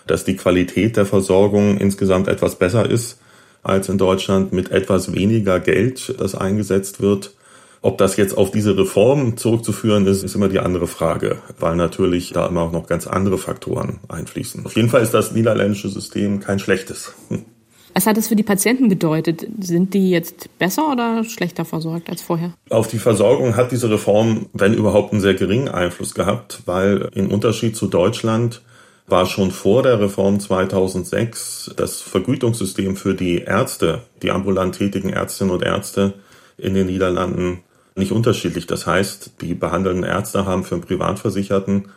dass 0.07 0.25
die 0.25 0.37
Qualität 0.37 0.97
der 0.97 1.07
Versorgung 1.07 1.79
insgesamt 1.79 2.29
etwas 2.29 2.57
besser 2.57 2.89
ist 2.89 3.19
als 3.63 3.89
in 3.89 3.99
Deutschland 3.99 4.53
mit 4.53 4.71
etwas 4.71 5.13
weniger 5.13 5.61
Geld, 5.61 6.15
das 6.19 6.35
eingesetzt 6.35 7.01
wird. 7.01 7.35
Ob 7.83 7.97
das 7.97 8.17
jetzt 8.17 8.37
auf 8.37 8.51
diese 8.51 8.77
Reform 8.77 9.39
zurückzuführen 9.39 10.07
ist, 10.07 10.23
ist 10.23 10.35
immer 10.35 10.49
die 10.49 10.59
andere 10.59 10.87
Frage, 10.87 11.39
weil 11.59 11.77
natürlich 11.77 12.33
da 12.33 12.47
immer 12.47 12.63
auch 12.63 12.73
noch 12.73 12.87
ganz 12.87 13.07
andere 13.07 13.39
Faktoren 13.39 14.01
einfließen. 14.09 14.67
Auf 14.67 14.77
jeden 14.77 14.91
Fall 14.91 15.03
ist 15.03 15.15
das 15.15 15.33
niederländische 15.33 15.89
System 15.89 16.41
kein 16.41 16.59
schlechtes. 16.59 17.15
Was 17.95 18.07
hat 18.07 18.17
es 18.17 18.29
für 18.29 18.37
die 18.37 18.43
Patienten 18.43 18.89
bedeutet? 18.89 19.47
Sind 19.61 19.95
die 19.95 20.11
jetzt 20.11 20.59
besser 20.59 20.93
oder 20.93 21.25
schlechter 21.25 21.65
versorgt 21.65 22.09
als 22.09 22.23
vorher? 22.23 22.55
Auf 22.71 22.89
die 22.89 22.99
Versorgung 22.99 23.57
hat 23.57 23.73
diese 23.73 23.91
Reform, 23.91 24.47
wenn 24.53 24.75
überhaupt, 24.75 25.13
einen 25.13 25.21
sehr 25.21 25.35
geringen 25.35 25.69
Einfluss 25.69 26.15
gehabt, 26.15 26.63
weil 26.67 27.11
im 27.15 27.31
Unterschied 27.31 27.77
zu 27.77 27.87
Deutschland 27.89 28.63
war 29.07 29.27
schon 29.27 29.51
vor 29.51 29.83
der 29.83 30.01
Reform 30.01 30.39
2006 30.39 31.73
das 31.77 32.01
Vergütungssystem 32.01 32.97
für 32.97 33.15
die 33.15 33.39
Ärzte, 33.39 34.03
die 34.23 34.31
ambulant 34.31 34.77
tätigen 34.77 35.11
Ärztinnen 35.11 35.53
und 35.53 35.63
Ärzte 35.63 36.15
in 36.57 36.75
den 36.75 36.87
Niederlanden 36.87 37.63
nicht 37.97 38.13
unterschiedlich. 38.13 38.67
Das 38.67 38.87
heißt, 38.87 39.33
die 39.41 39.55
behandelnden 39.55 40.05
Ärzte 40.05 40.47
haben 40.47 40.65
für 40.65 40.77
einen 40.77 40.85
Privatversicherten 40.85 41.89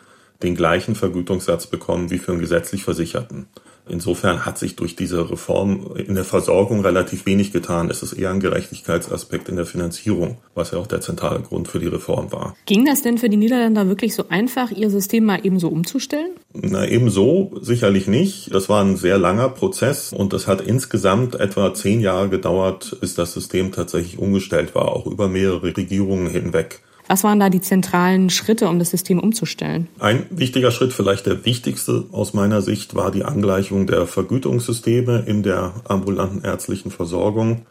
den 0.42 0.56
gleichen 0.56 0.96
Vergütungssatz 0.96 1.68
bekommen 1.68 2.10
wie 2.10 2.18
für 2.18 2.32
einen 2.32 2.42
gesetzlich 2.42 2.84
Versicherten. 2.84 3.48
Insofern 3.88 4.46
hat 4.46 4.58
sich 4.58 4.76
durch 4.76 4.96
diese 4.96 5.30
Reform 5.30 5.92
in 5.96 6.16
der 6.16 6.24
Versorgung 6.24 6.82
relativ 6.82 7.26
wenig 7.26 7.52
getan. 7.52 7.90
Es 7.90 8.02
ist 8.02 8.14
eher 8.14 8.30
ein 8.30 8.40
Gerechtigkeitsaspekt 8.40 9.50
in 9.50 9.58
der 9.58 9.66
Finanzierung, 9.66 10.38
was 10.56 10.72
ja 10.72 10.78
auch 10.78 10.88
der 10.88 11.02
zentrale 11.02 11.42
Grund 11.42 11.68
für 11.68 11.80
die 11.80 11.88
Reform 11.88 12.32
war. 12.32 12.56
Ging 12.66 12.86
das 12.86 13.02
denn 13.02 13.18
für 13.18 13.30
die 13.30 13.38
Niederländer 13.38 13.88
wirklich 13.88 14.16
so 14.16 14.30
einfach, 14.30 14.72
ihr 14.72 14.90
System 14.90 15.26
mal 15.26 15.40
ebenso 15.44 15.68
umzustellen? 15.68 16.32
Na, 16.54 16.88
ebenso 16.88 17.52
sicherlich 17.62 18.08
nicht. 18.08 18.54
Das 18.54 18.70
war 18.70 18.84
ein 18.84 18.96
sehr 18.96 19.18
langer 19.18 19.50
Prozess 19.50 20.14
und 20.14 20.34
das 20.34 20.48
hat 20.48 20.62
insgesamt 20.62 21.36
etwa 21.36 21.74
zehn 21.74 22.00
Jahre 22.00 22.30
gedauert, 22.30 22.98
bis 23.02 23.16
das 23.16 23.34
System 23.34 23.72
tatsächlich 23.72 24.18
umgestellt 24.18 24.76
war, 24.76 24.94
auch 24.94 25.08
über 25.08 25.28
mehrere 25.28 25.76
Regierungen 25.76 26.28
hinweg. 26.28 26.82
Was 27.08 27.24
waren 27.24 27.40
da 27.40 27.50
die 27.50 27.62
zentralen 27.62 28.30
Schritte, 28.30 28.68
um 28.68 28.80
das 28.80 28.92
System 28.92 29.20
umzustellen? 29.20 29.88
Ein 30.00 30.26
wichtiger 30.30 30.72
Schritt, 30.72 30.94
vielleicht 30.94 31.26
der 31.26 31.46
wichtigste 31.46 32.06
aus 32.12 32.34
meiner 32.34 32.62
Sicht, 32.62 32.96
war 32.96 33.12
die 33.12 33.26
Angleichung 33.26 33.88
der 33.88 34.08
Vergütungssysteme 34.08 35.24
in 35.26 35.44
der 35.44 35.74
ambulanten 35.88 36.44
ärztlichen 36.44 36.92
Versorgung, 36.92 37.66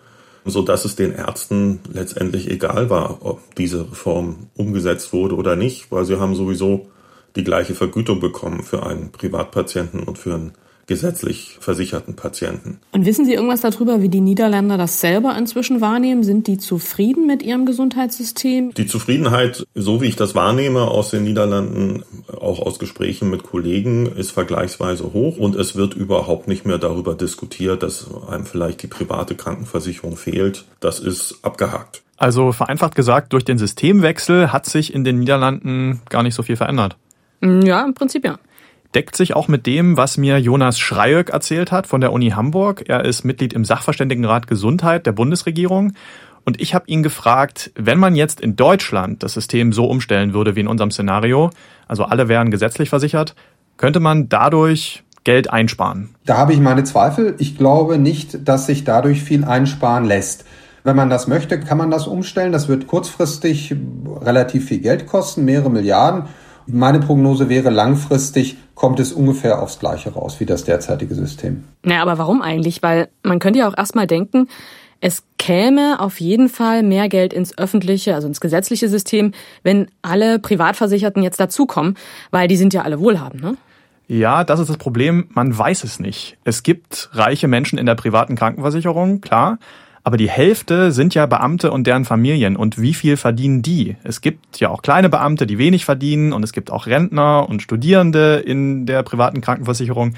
so 0.45 0.63
dass 0.63 0.85
es 0.85 0.97
den 0.97 1.13
Ärzten 1.13 1.81
letztendlich 1.93 2.51
egal 2.51 2.91
war, 2.91 3.25
ob 3.25 3.55
diese 3.55 3.91
Reform 3.91 4.49
umgesetzt 4.57 5.13
wurde 5.13 5.37
oder 5.37 5.57
nicht, 5.57 5.91
weil 5.91 6.05
sie 6.05 6.19
haben 6.19 6.35
sowieso 6.35 6.89
die 7.37 7.45
gleiche 7.45 7.75
Vergütung 7.75 8.21
bekommen 8.21 8.63
für 8.63 8.85
einen 8.85 9.13
Privatpatienten 9.13 10.03
und 10.03 10.19
für 10.19 10.35
einen 10.35 10.53
gesetzlich 10.87 11.57
versicherten 11.61 12.17
Patienten. 12.17 12.81
Und 12.93 13.07
wissen 13.07 13.25
Sie 13.25 13.35
irgendwas 13.35 13.61
darüber, 13.61 14.03
wie 14.03 14.09
die 14.09 14.21
Niederländer 14.21 14.77
das 14.77 15.01
selber 15.01 15.37
inzwischen 15.37 15.81
wahrnehmen? 15.81 16.23
Sind 16.23 16.47
die 16.47 16.59
zufrieden 16.59 17.27
mit 17.27 17.43
ihrem 17.43 17.67
Gesundheitssystem? 17.67 18.75
Die 18.75 18.87
Zufriedenheit, 18.87 19.67
so 19.75 20.01
wie 20.01 20.07
ich 20.07 20.17
das 20.17 20.35
wahrnehme 20.35 20.83
aus 20.83 21.11
den 21.11 21.25
Niederlanden, 21.25 22.03
auch 22.29 22.61
aus 22.61 22.79
Gesprächen 22.79 23.31
mit 23.31 23.43
Kollegen, 23.43 24.07
ist 24.07 24.33
vergleichsweise 24.33 25.13
hoch 25.13 25.39
und 25.39 25.55
es 25.57 25.77
wird 25.77 25.95
überhaupt 25.95 26.49
nicht 26.49 26.67
mehr 26.67 26.79
darüber 26.79 27.15
diskutiert, 27.15 27.83
dass 27.83 28.07
einem 28.29 28.47
vielleicht 28.47 28.83
die 28.83 28.89
private 28.89 29.35
Krankenversicherung 29.35 30.17
fehlt. 30.17 30.65
Das 30.81 30.99
ist 30.99 31.39
abgehakt. 31.43 32.03
Also 32.17 32.53
vereinfacht 32.53 32.95
gesagt, 32.95 33.33
durch 33.33 33.45
den 33.45 33.59
Systemwechsel 33.59 34.53
hat 34.53 34.67
sich 34.67 34.95
in 34.95 35.05
den 35.05 35.19
Niederlanden 35.19 36.03
gar 36.09 36.23
nicht 36.23 36.35
so 36.35 36.43
viel 36.43 36.57
verändert. 36.57 36.97
Ja, 37.41 37.85
im 37.85 37.95
Prinzip 37.95 38.25
ja 38.25 38.39
deckt 38.95 39.17
sich 39.17 39.35
auch 39.35 39.49
mit 39.49 39.67
dem, 39.67 39.97
was 39.97 40.17
mir 40.17 40.39
Jonas 40.39 40.79
Schreiöck 40.79 41.31
erzählt 41.31 41.73
hat 41.73 41.87
von 41.87 42.01
der 42.01 42.13
Uni 42.13 42.31
Hamburg. 42.31 42.85
Er 42.89 43.05
ist 43.05 43.25
Mitglied 43.25 43.53
im 43.53 43.65
Sachverständigenrat 43.65 44.47
Gesundheit 44.47 45.07
der 45.07 45.13
Bundesregierung. 45.13 45.95
Und 46.45 46.61
ich 46.61 46.75
habe 46.75 46.87
ihn 46.89 47.03
gefragt, 47.03 47.71
wenn 47.77 47.99
man 47.99 48.17
jetzt 48.17 48.41
in 48.41 48.57
Deutschland 48.57 49.23
das 49.23 49.35
System 49.35 49.73
so 49.73 49.87
umstellen 49.87 50.35
würde 50.35 50.57
wie 50.57 50.61
in 50.61 50.69
unserem 50.69 50.91
Szenario, 50.91 51.51
also 51.87 52.05
alle 52.05 52.29
wären 52.29 52.51
gesetzlich 52.51 52.89
versichert, 52.89 53.35
könnte 53.77 54.01
man 54.01 54.29
dadurch 54.29 55.05
Geld 55.25 55.51
einsparen? 55.53 56.15
Da 56.27 56.37
habe 56.37 56.53
ich 56.53 56.61
meine 56.61 56.83
Zweifel. 56.85 57.37
Ich 57.39 57.57
glaube 57.57 57.99
nicht, 57.99 58.49
dass 58.49 58.67
sich 58.67 58.85
dadurch 58.85 59.23
viel 59.23 59.45
einsparen 59.45 60.05
lässt. 60.05 60.45
Wenn 60.85 60.97
man 60.97 61.11
das 61.11 61.29
möchte, 61.29 61.61
kann 61.61 61.79
man 61.79 61.93
das 61.93 62.09
umstellen. 62.09 62.51
Das 62.51 62.69
wird 62.69 62.89
kurzfristig 62.89 63.75
relativ 64.21 64.67
viel 64.67 64.81
Geld 64.81 65.07
kosten, 65.07 65.45
mehrere 65.45 65.71
Milliarden. 65.71 66.25
Meine 66.67 67.01
Prognose 67.01 67.49
wäre, 67.49 67.71
langfristig 67.71 68.57
kommt 68.75 69.01
es 69.01 69.13
ungefähr 69.13 69.63
aufs 69.63 69.79
Gleiche 69.79 70.13
raus 70.13 70.41
wie 70.41 70.47
das 70.47 70.65
derzeitige 70.65 71.15
System. 71.15 71.65
Naja, 71.83 72.03
aber 72.03 72.19
warum 72.19 72.43
eigentlich? 72.43 72.83
Weil 72.83 73.09
man 73.23 73.39
könnte 73.39 73.61
ja 73.61 73.69
auch 73.69 73.77
erstmal 73.77 74.07
denken, 74.07 74.49
es 75.01 75.25
käme 75.37 75.99
auf 75.99 76.21
jeden 76.21 76.49
Fall 76.49 76.85
mehr 76.85 77.09
Geld 77.09 77.33
ins 77.33 77.59
öffentliche, 77.59 78.15
also 78.15 78.29
ins 78.29 78.41
gesetzliche 78.41 78.89
System, 78.89 79.33
wenn 79.65 79.89
alle 80.01 80.39
Privatversicherten 80.39 81.23
jetzt 81.23 81.41
dazukommen, 81.41 81.97
weil 82.31 82.47
die 82.47 82.57
sind 82.57 82.73
ja 82.73 82.83
alle 82.83 83.01
wohlhabend, 83.01 83.43
ne? 83.43 83.57
Ja, 84.07 84.45
das 84.45 84.61
ist 84.61 84.69
das 84.69 84.77
Problem. 84.77 85.29
Man 85.31 85.57
weiß 85.57 85.85
es 85.85 85.99
nicht. 85.99 86.37
Es 86.45 86.63
gibt 86.63 87.09
reiche 87.13 87.49
Menschen 87.49 87.79
in 87.79 87.87
der 87.87 87.95
privaten 87.95 88.37
Krankenversicherung, 88.37 89.21
klar. 89.21 89.59
Aber 90.05 90.17
die 90.17 90.29
Hälfte 90.29 90.91
sind 90.91 91.15
ja 91.15 91.27
Beamte 91.27 91.71
und 91.71 91.87
deren 91.87 92.05
Familien. 92.05 92.57
Und 92.57 92.81
wie 92.81 92.95
viel 92.95 93.17
verdienen 93.17 93.63
die? 93.63 93.97
Es 94.03 94.21
gibt 94.21 94.59
ja 94.59 94.69
auch 94.69 94.83
kleine 94.83 95.09
Beamte, 95.09 95.47
die 95.47 95.59
wenig 95.59 95.85
verdienen. 95.85 96.33
Und 96.33 96.43
es 96.43 96.53
gibt 96.53 96.73
auch 96.73 96.87
Rentner 96.87 97.49
und 97.49 97.63
Studierende 97.63 98.43
in 98.45 98.85
der 98.85 99.05
privaten 99.05 99.41
Krankenversicherung. 99.41 100.15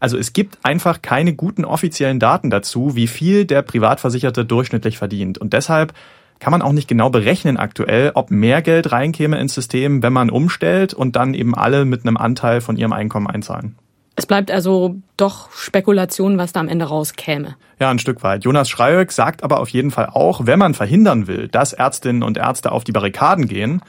Also 0.00 0.16
es 0.16 0.32
gibt 0.32 0.58
einfach 0.64 1.02
keine 1.02 1.34
guten 1.34 1.64
offiziellen 1.64 2.18
Daten 2.18 2.50
dazu, 2.50 2.96
wie 2.96 3.06
viel 3.06 3.44
der 3.44 3.62
Privatversicherte 3.62 4.44
durchschnittlich 4.44 4.98
verdient. 4.98 5.38
Und 5.38 5.52
deshalb 5.52 5.92
kann 6.40 6.52
man 6.52 6.62
auch 6.62 6.72
nicht 6.72 6.88
genau 6.88 7.10
berechnen 7.10 7.56
aktuell, 7.56 8.12
ob 8.14 8.30
mehr 8.30 8.62
Geld 8.62 8.92
reinkäme 8.92 9.38
ins 9.38 9.54
System, 9.54 10.02
wenn 10.02 10.12
man 10.12 10.30
umstellt 10.30 10.94
und 10.94 11.16
dann 11.16 11.34
eben 11.34 11.54
alle 11.54 11.84
mit 11.84 12.06
einem 12.06 12.16
Anteil 12.16 12.60
von 12.60 12.76
ihrem 12.76 12.92
Einkommen 12.92 13.26
einzahlen. 13.26 13.76
Es 14.18 14.26
bleibt 14.26 14.50
also 14.50 14.96
doch 15.16 15.52
Spekulation, 15.52 16.38
was 16.38 16.50
da 16.50 16.58
am 16.58 16.66
Ende 16.66 16.86
rauskäme. 16.86 17.54
Ja, 17.78 17.88
ein 17.88 18.00
Stück 18.00 18.24
weit. 18.24 18.42
Jonas 18.42 18.68
Schreiöck 18.68 19.12
sagt 19.12 19.44
aber 19.44 19.60
auf 19.60 19.68
jeden 19.68 19.92
Fall 19.92 20.06
auch, 20.06 20.44
wenn 20.44 20.58
man 20.58 20.74
verhindern 20.74 21.28
will, 21.28 21.46
dass 21.46 21.72
Ärztinnen 21.72 22.24
und 22.24 22.36
Ärzte 22.36 22.72
auf 22.72 22.82
die 22.82 22.90
Barrikaden 22.90 23.46
gehen, 23.46 23.80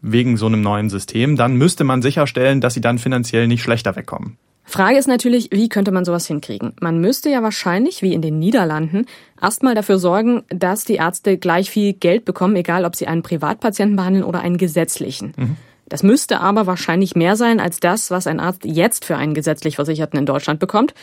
wegen 0.00 0.38
so 0.38 0.46
einem 0.46 0.62
neuen 0.62 0.88
System, 0.88 1.36
dann 1.36 1.56
müsste 1.56 1.84
man 1.84 2.00
sicherstellen, 2.00 2.62
dass 2.62 2.72
sie 2.72 2.80
dann 2.80 2.98
finanziell 2.98 3.48
nicht 3.48 3.62
schlechter 3.62 3.94
wegkommen. 3.96 4.38
Frage 4.64 4.96
ist 4.96 5.08
natürlich, 5.08 5.50
wie 5.52 5.68
könnte 5.68 5.92
man 5.92 6.06
sowas 6.06 6.26
hinkriegen? 6.26 6.72
Man 6.80 6.98
müsste 6.98 7.28
ja 7.28 7.42
wahrscheinlich, 7.42 8.00
wie 8.00 8.14
in 8.14 8.22
den 8.22 8.38
Niederlanden, 8.38 9.04
erstmal 9.40 9.74
dafür 9.74 9.98
sorgen, 9.98 10.42
dass 10.48 10.84
die 10.84 10.94
Ärzte 10.94 11.36
gleich 11.36 11.70
viel 11.70 11.92
Geld 11.92 12.24
bekommen, 12.24 12.56
egal 12.56 12.86
ob 12.86 12.96
sie 12.96 13.08
einen 13.08 13.22
Privatpatienten 13.22 13.94
behandeln 13.94 14.24
oder 14.24 14.40
einen 14.40 14.56
gesetzlichen. 14.56 15.34
Mhm. 15.36 15.56
Das 15.88 16.02
müsste 16.02 16.40
aber 16.40 16.66
wahrscheinlich 16.66 17.14
mehr 17.14 17.36
sein 17.36 17.60
als 17.60 17.80
das, 17.80 18.10
was 18.10 18.26
ein 18.26 18.40
Arzt 18.40 18.64
jetzt 18.64 19.04
für 19.04 19.16
einen 19.16 19.34
gesetzlich 19.34 19.76
Versicherten 19.76 20.18
in 20.18 20.26
Deutschland 20.26 20.58
bekommt. 20.58 20.94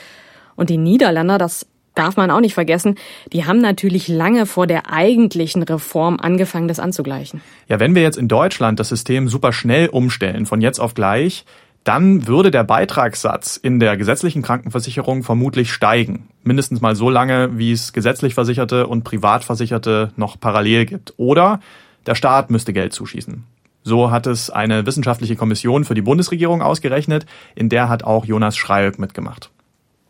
Und 0.55 0.69
die 0.69 0.77
Niederländer, 0.77 1.37
das 1.37 1.65
darf 1.95 2.17
man 2.17 2.31
auch 2.31 2.39
nicht 2.39 2.53
vergessen, 2.53 2.95
die 3.31 3.45
haben 3.45 3.59
natürlich 3.59 4.07
lange 4.07 4.45
vor 4.45 4.67
der 4.67 4.91
eigentlichen 4.91 5.63
Reform 5.63 6.19
angefangen, 6.19 6.67
das 6.67 6.79
anzugleichen. 6.79 7.41
Ja, 7.67 7.79
wenn 7.79 7.95
wir 7.95 8.01
jetzt 8.01 8.17
in 8.17 8.27
Deutschland 8.27 8.79
das 8.79 8.89
System 8.89 9.27
super 9.29 9.53
schnell 9.53 9.89
umstellen, 9.89 10.45
von 10.45 10.61
jetzt 10.61 10.79
auf 10.79 10.95
gleich, 10.95 11.45
dann 11.83 12.27
würde 12.27 12.49
der 12.49 12.63
Beitragssatz 12.63 13.57
in 13.57 13.79
der 13.79 13.97
gesetzlichen 13.97 14.41
Krankenversicherung 14.41 15.23
vermutlich 15.23 15.71
steigen. 15.71 16.29
Mindestens 16.43 16.81
mal 16.81 16.95
so 16.95 17.09
lange, 17.09 17.57
wie 17.57 17.73
es 17.73 17.91
gesetzlich 17.91 18.35
Versicherte 18.35 18.87
und 18.87 19.03
Privatversicherte 19.03 20.11
noch 20.15 20.39
parallel 20.39 20.85
gibt. 20.85 21.13
Oder 21.17 21.59
der 22.05 22.15
Staat 22.15 22.51
müsste 22.51 22.71
Geld 22.71 22.93
zuschießen. 22.93 23.43
So 23.83 24.11
hat 24.11 24.27
es 24.27 24.49
eine 24.49 24.85
wissenschaftliche 24.85 25.35
Kommission 25.35 25.83
für 25.83 25.93
die 25.93 26.01
Bundesregierung 26.01 26.61
ausgerechnet, 26.61 27.25
in 27.55 27.69
der 27.69 27.89
hat 27.89 28.03
auch 28.03 28.25
Jonas 28.25 28.57
Schreilk 28.57 28.97
mitgemacht. 28.97 29.51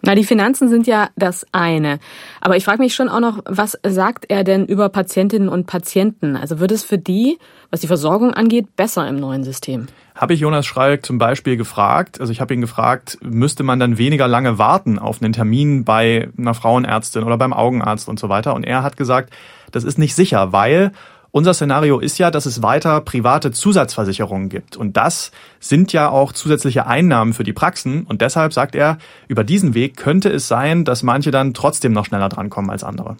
Na, 0.05 0.15
die 0.15 0.25
Finanzen 0.25 0.67
sind 0.67 0.85
ja 0.85 1.07
das 1.15 1.47
eine. 1.53 1.97
Aber 2.41 2.57
ich 2.57 2.65
frage 2.65 2.81
mich 2.81 2.93
schon 2.93 3.07
auch 3.07 3.21
noch, 3.21 3.39
was 3.45 3.79
sagt 3.87 4.25
er 4.27 4.43
denn 4.43 4.65
über 4.65 4.89
Patientinnen 4.89 5.47
und 5.47 5.65
Patienten? 5.65 6.35
Also 6.35 6.59
wird 6.59 6.73
es 6.73 6.83
für 6.83 6.97
die, 6.97 7.39
was 7.71 7.79
die 7.79 7.87
Versorgung 7.87 8.33
angeht, 8.33 8.75
besser 8.75 9.07
im 9.07 9.15
neuen 9.15 9.45
System? 9.45 9.87
Habe 10.13 10.33
ich 10.33 10.41
Jonas 10.41 10.65
Schreilk 10.65 11.05
zum 11.05 11.19
Beispiel 11.19 11.55
gefragt, 11.55 12.19
also 12.19 12.33
ich 12.33 12.41
habe 12.41 12.53
ihn 12.53 12.59
gefragt, 12.59 13.17
müsste 13.21 13.63
man 13.63 13.79
dann 13.79 13.97
weniger 13.97 14.27
lange 14.27 14.57
warten 14.57 14.99
auf 14.99 15.21
einen 15.21 15.31
Termin 15.31 15.85
bei 15.85 16.29
einer 16.37 16.53
Frauenärztin 16.53 17.23
oder 17.23 17.37
beim 17.37 17.53
Augenarzt 17.53 18.09
und 18.09 18.19
so 18.19 18.27
weiter? 18.27 18.55
Und 18.55 18.65
er 18.65 18.83
hat 18.83 18.97
gesagt, 18.97 19.33
das 19.71 19.85
ist 19.85 19.97
nicht 19.97 20.15
sicher, 20.15 20.51
weil 20.51 20.91
unser 21.33 21.55
Szenario 21.55 21.99
ist 21.99 22.19
ja, 22.19 22.29
dass 22.29 22.45
es 22.45 22.61
weiter 22.61 23.01
private 23.01 23.51
Zusatzversicherungen 23.51 24.49
gibt. 24.49 24.77
Und 24.77 24.97
das 24.97 25.31
sind 25.59 25.91
ja 25.91 26.09
auch 26.09 26.31
zusätzliche 26.31 26.85
Einnahmen 26.85 27.33
für 27.33 27.43
die 27.43 27.53
Praxen. 27.53 28.03
Und 28.03 28.21
deshalb 28.21 28.53
sagt 28.53 28.75
er, 28.75 28.99
über 29.27 29.43
diesen 29.43 29.73
Weg 29.73 29.97
könnte 29.97 30.29
es 30.29 30.47
sein, 30.47 30.85
dass 30.85 31.01
manche 31.01 31.31
dann 31.31 31.55
trotzdem 31.55 31.91
noch 31.91 32.05
schneller 32.05 32.29
drankommen 32.29 32.69
als 32.69 32.83
andere. 32.83 33.17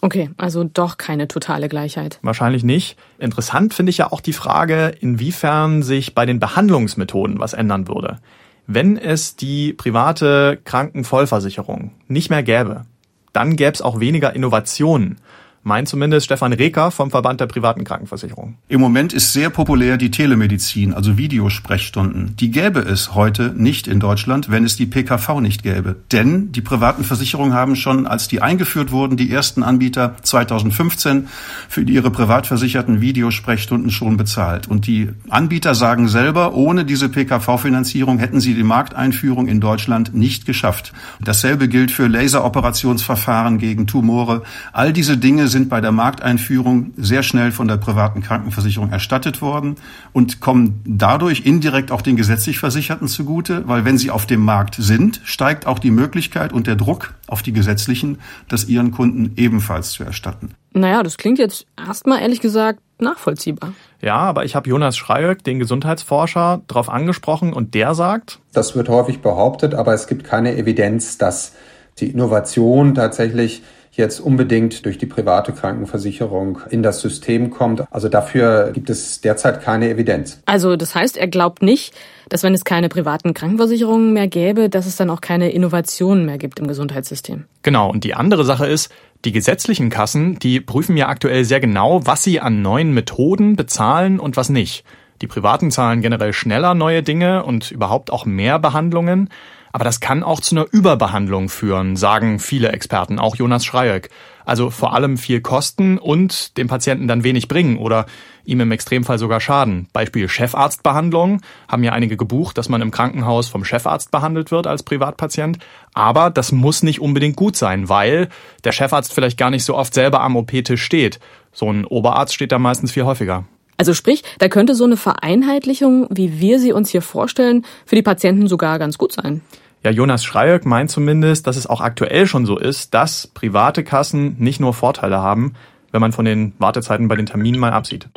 Okay, 0.00 0.30
also 0.36 0.64
doch 0.64 0.98
keine 0.98 1.28
totale 1.28 1.68
Gleichheit. 1.68 2.18
Wahrscheinlich 2.22 2.64
nicht. 2.64 2.98
Interessant 3.20 3.72
finde 3.72 3.90
ich 3.90 3.98
ja 3.98 4.10
auch 4.10 4.20
die 4.20 4.32
Frage, 4.32 4.92
inwiefern 5.00 5.84
sich 5.84 6.12
bei 6.12 6.26
den 6.26 6.40
Behandlungsmethoden 6.40 7.38
was 7.38 7.52
ändern 7.52 7.86
würde. 7.86 8.18
Wenn 8.66 8.98
es 8.98 9.36
die 9.36 9.74
private 9.74 10.58
Krankenvollversicherung 10.64 11.92
nicht 12.08 12.30
mehr 12.30 12.42
gäbe, 12.42 12.84
dann 13.32 13.54
gäbe 13.54 13.74
es 13.74 13.82
auch 13.82 14.00
weniger 14.00 14.34
Innovationen 14.34 15.18
meint 15.64 15.88
zumindest 15.88 16.26
Stefan 16.26 16.52
Reker 16.52 16.90
vom 16.90 17.10
Verband 17.10 17.40
der 17.40 17.46
privaten 17.46 17.84
Krankenversicherung. 17.84 18.56
Im 18.68 18.80
Moment 18.80 19.12
ist 19.12 19.32
sehr 19.32 19.50
populär 19.50 19.96
die 19.96 20.10
Telemedizin, 20.10 20.94
also 20.94 21.16
Videosprechstunden. 21.16 22.36
Die 22.36 22.50
gäbe 22.50 22.80
es 22.80 23.14
heute 23.14 23.52
nicht 23.56 23.88
in 23.88 23.98
Deutschland, 23.98 24.50
wenn 24.50 24.64
es 24.64 24.76
die 24.76 24.86
PKV 24.86 25.40
nicht 25.40 25.62
gäbe. 25.62 25.96
Denn 26.12 26.52
die 26.52 26.60
privaten 26.60 27.02
Versicherungen 27.02 27.54
haben 27.54 27.76
schon, 27.76 28.06
als 28.06 28.28
die 28.28 28.42
eingeführt 28.42 28.92
wurden, 28.92 29.16
die 29.16 29.30
ersten 29.30 29.62
Anbieter 29.62 30.16
2015 30.22 31.28
für 31.68 31.82
ihre 31.82 32.10
privatversicherten 32.10 33.00
Videosprechstunden 33.00 33.90
schon 33.90 34.16
bezahlt. 34.16 34.68
Und 34.68 34.86
die 34.86 35.10
Anbieter 35.30 35.74
sagen 35.74 36.08
selber, 36.08 36.54
ohne 36.54 36.84
diese 36.84 37.08
PKV-Finanzierung 37.08 38.18
hätten 38.18 38.40
sie 38.40 38.54
die 38.54 38.62
Markteinführung 38.62 39.48
in 39.48 39.60
Deutschland 39.60 40.14
nicht 40.14 40.44
geschafft. 40.44 40.92
Dasselbe 41.20 41.68
gilt 41.68 41.90
für 41.90 42.06
Laseroperationsverfahren 42.06 43.58
gegen 43.58 43.86
Tumore. 43.86 44.42
All 44.72 44.92
diese 44.92 45.16
Dinge 45.16 45.48
sind 45.54 45.70
bei 45.70 45.80
der 45.80 45.92
Markteinführung 45.92 46.92
sehr 46.96 47.22
schnell 47.22 47.52
von 47.52 47.68
der 47.68 47.78
privaten 47.78 48.20
Krankenversicherung 48.20 48.90
erstattet 48.90 49.40
worden 49.40 49.76
und 50.12 50.40
kommen 50.40 50.82
dadurch 50.84 51.46
indirekt 51.46 51.92
auch 51.92 52.02
den 52.02 52.16
gesetzlich 52.16 52.58
Versicherten 52.58 53.08
zugute, 53.08 53.66
weil 53.66 53.86
wenn 53.86 53.96
sie 53.96 54.10
auf 54.10 54.26
dem 54.26 54.40
Markt 54.40 54.74
sind, 54.78 55.20
steigt 55.24 55.66
auch 55.66 55.78
die 55.78 55.92
Möglichkeit 55.92 56.52
und 56.52 56.66
der 56.66 56.74
Druck 56.74 57.14
auf 57.28 57.42
die 57.42 57.52
gesetzlichen, 57.52 58.18
das 58.48 58.68
ihren 58.68 58.90
Kunden 58.90 59.32
ebenfalls 59.36 59.92
zu 59.92 60.04
erstatten. 60.04 60.50
Naja, 60.72 61.04
das 61.04 61.16
klingt 61.16 61.38
jetzt 61.38 61.66
erstmal 61.78 62.20
ehrlich 62.20 62.40
gesagt 62.40 62.80
nachvollziehbar. 62.98 63.72
Ja, 64.02 64.16
aber 64.16 64.44
ich 64.44 64.56
habe 64.56 64.68
Jonas 64.68 64.96
Schreieck, 64.96 65.44
den 65.44 65.60
Gesundheitsforscher, 65.60 66.62
darauf 66.66 66.88
angesprochen 66.88 67.52
und 67.52 67.74
der 67.74 67.94
sagt, 67.94 68.40
das 68.52 68.74
wird 68.74 68.88
häufig 68.88 69.20
behauptet, 69.20 69.74
aber 69.74 69.94
es 69.94 70.08
gibt 70.08 70.24
keine 70.24 70.56
Evidenz, 70.56 71.16
dass 71.16 71.52
die 72.00 72.10
Innovation 72.10 72.94
tatsächlich 72.94 73.62
jetzt 73.96 74.20
unbedingt 74.20 74.84
durch 74.84 74.98
die 74.98 75.06
private 75.06 75.52
Krankenversicherung 75.52 76.60
in 76.70 76.82
das 76.82 77.00
System 77.00 77.50
kommt. 77.50 77.84
Also 77.90 78.08
dafür 78.08 78.70
gibt 78.72 78.90
es 78.90 79.20
derzeit 79.20 79.62
keine 79.62 79.88
Evidenz. 79.88 80.40
Also 80.46 80.76
das 80.76 80.94
heißt, 80.94 81.16
er 81.16 81.28
glaubt 81.28 81.62
nicht, 81.62 81.94
dass 82.28 82.42
wenn 82.42 82.54
es 82.54 82.64
keine 82.64 82.88
privaten 82.88 83.34
Krankenversicherungen 83.34 84.12
mehr 84.12 84.28
gäbe, 84.28 84.68
dass 84.68 84.86
es 84.86 84.96
dann 84.96 85.10
auch 85.10 85.20
keine 85.20 85.50
Innovationen 85.50 86.26
mehr 86.26 86.38
gibt 86.38 86.58
im 86.58 86.66
Gesundheitssystem. 86.66 87.44
Genau, 87.62 87.90
und 87.90 88.04
die 88.04 88.14
andere 88.14 88.44
Sache 88.44 88.66
ist, 88.66 88.90
die 89.24 89.32
gesetzlichen 89.32 89.88
Kassen, 89.90 90.38
die 90.38 90.60
prüfen 90.60 90.96
ja 90.96 91.08
aktuell 91.08 91.44
sehr 91.44 91.60
genau, 91.60 92.06
was 92.06 92.22
sie 92.22 92.40
an 92.40 92.62
neuen 92.62 92.92
Methoden 92.92 93.56
bezahlen 93.56 94.20
und 94.20 94.36
was 94.36 94.50
nicht. 94.50 94.84
Die 95.22 95.26
privaten 95.26 95.70
zahlen 95.70 96.02
generell 96.02 96.32
schneller 96.32 96.74
neue 96.74 97.02
Dinge 97.02 97.44
und 97.44 97.70
überhaupt 97.70 98.12
auch 98.12 98.26
mehr 98.26 98.58
Behandlungen. 98.58 99.30
Aber 99.74 99.82
das 99.82 99.98
kann 99.98 100.22
auch 100.22 100.38
zu 100.38 100.54
einer 100.54 100.66
Überbehandlung 100.70 101.48
führen, 101.48 101.96
sagen 101.96 102.38
viele 102.38 102.70
Experten, 102.70 103.18
auch 103.18 103.34
Jonas 103.34 103.64
Schreieck. 103.64 104.08
Also 104.44 104.70
vor 104.70 104.94
allem 104.94 105.18
viel 105.18 105.40
kosten 105.40 105.98
und 105.98 106.56
dem 106.58 106.68
Patienten 106.68 107.08
dann 107.08 107.24
wenig 107.24 107.48
bringen 107.48 107.78
oder 107.78 108.06
ihm 108.44 108.60
im 108.60 108.70
Extremfall 108.70 109.18
sogar 109.18 109.40
schaden. 109.40 109.88
Beispiel 109.92 110.28
Chefarztbehandlung 110.28 111.40
haben 111.66 111.82
ja 111.82 111.90
einige 111.90 112.16
gebucht, 112.16 112.56
dass 112.56 112.68
man 112.68 112.82
im 112.82 112.92
Krankenhaus 112.92 113.48
vom 113.48 113.64
Chefarzt 113.64 114.12
behandelt 114.12 114.52
wird 114.52 114.68
als 114.68 114.84
Privatpatient. 114.84 115.58
Aber 115.92 116.30
das 116.30 116.52
muss 116.52 116.84
nicht 116.84 117.00
unbedingt 117.00 117.34
gut 117.34 117.56
sein, 117.56 117.88
weil 117.88 118.28
der 118.62 118.70
Chefarzt 118.70 119.12
vielleicht 119.12 119.38
gar 119.38 119.50
nicht 119.50 119.64
so 119.64 119.74
oft 119.74 119.92
selber 119.92 120.20
am 120.20 120.36
OP-Tisch 120.36 120.84
steht. 120.84 121.18
So 121.52 121.68
ein 121.68 121.84
Oberarzt 121.84 122.32
steht 122.32 122.52
da 122.52 122.60
meistens 122.60 122.92
viel 122.92 123.06
häufiger. 123.06 123.44
Also 123.76 123.92
sprich, 123.92 124.22
da 124.38 124.46
könnte 124.46 124.76
so 124.76 124.84
eine 124.84 124.96
Vereinheitlichung, 124.96 126.06
wie 126.10 126.38
wir 126.38 126.60
sie 126.60 126.72
uns 126.72 126.90
hier 126.90 127.02
vorstellen, 127.02 127.64
für 127.86 127.96
die 127.96 128.02
Patienten 128.02 128.46
sogar 128.46 128.78
ganz 128.78 128.98
gut 128.98 129.10
sein. 129.10 129.40
Ja, 129.84 129.90
Jonas 129.90 130.24
Schreieck 130.24 130.64
meint 130.64 130.90
zumindest, 130.90 131.46
dass 131.46 131.58
es 131.58 131.66
auch 131.66 131.82
aktuell 131.82 132.26
schon 132.26 132.46
so 132.46 132.56
ist, 132.56 132.94
dass 132.94 133.26
private 133.26 133.84
Kassen 133.84 134.34
nicht 134.38 134.58
nur 134.58 134.72
Vorteile 134.72 135.18
haben, 135.18 135.52
wenn 135.92 136.00
man 136.00 136.12
von 136.12 136.24
den 136.24 136.54
Wartezeiten 136.58 137.06
bei 137.06 137.16
den 137.16 137.26
Terminen 137.26 137.60
mal 137.60 137.72
absieht. 137.72 138.08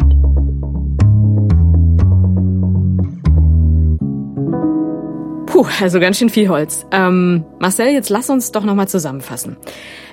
Puh, 5.45 5.67
also 5.81 5.99
ganz 5.99 6.17
schön 6.17 6.29
viel 6.29 6.47
Holz. 6.47 6.85
Ähm, 6.91 7.43
Marcel, 7.59 7.87
jetzt 7.87 8.07
lass 8.07 8.29
uns 8.29 8.53
doch 8.53 8.63
nochmal 8.63 8.87
zusammenfassen. 8.87 9.57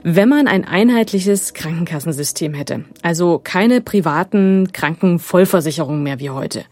Wenn 0.03 0.29
man 0.29 0.49
ein 0.49 0.65
einheitliches 0.65 1.55
Krankenkassensystem 1.55 2.53
hätte, 2.53 2.85
also 3.03 3.39
keine 3.39 3.81
privaten 3.81 4.73
Krankenvollversicherungen 4.73 6.03
mehr 6.03 6.19
wie 6.19 6.31
heute, 6.31 6.65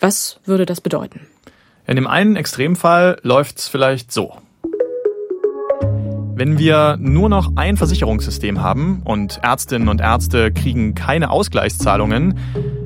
was 0.00 0.38
würde 0.44 0.66
das 0.66 0.82
bedeuten? 0.82 1.31
In 1.92 1.96
dem 1.96 2.06
einen 2.06 2.36
Extremfall 2.36 3.18
läuft's 3.22 3.68
vielleicht 3.68 4.12
so. 4.12 4.38
Wenn 6.34 6.58
wir 6.58 6.96
nur 6.98 7.28
noch 7.28 7.52
ein 7.56 7.76
Versicherungssystem 7.76 8.62
haben 8.62 9.02
und 9.04 9.40
Ärztinnen 9.42 9.88
und 9.88 10.00
Ärzte 10.00 10.52
kriegen 10.52 10.94
keine 10.94 11.30
Ausgleichszahlungen, 11.30 12.38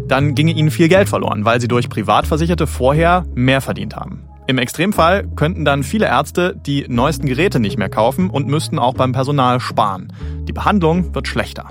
dann 0.08 0.34
ginge 0.34 0.54
ihnen 0.54 0.72
viel 0.72 0.88
Geld 0.88 1.08
verloren, 1.08 1.44
weil 1.44 1.60
sie 1.60 1.68
durch 1.68 1.88
Privatversicherte 1.88 2.66
vorher 2.66 3.24
mehr 3.36 3.60
verdient 3.60 3.94
haben. 3.94 4.24
Im 4.48 4.58
Extremfall 4.58 5.28
könnten 5.36 5.64
dann 5.64 5.84
viele 5.84 6.06
Ärzte 6.06 6.56
die 6.66 6.86
neuesten 6.88 7.28
Geräte 7.28 7.60
nicht 7.60 7.78
mehr 7.78 7.88
kaufen 7.88 8.28
und 8.28 8.48
müssten 8.48 8.80
auch 8.80 8.94
beim 8.94 9.12
Personal 9.12 9.60
sparen. 9.60 10.12
Die 10.48 10.52
Behandlung 10.52 11.14
wird 11.14 11.28
schlechter. 11.28 11.70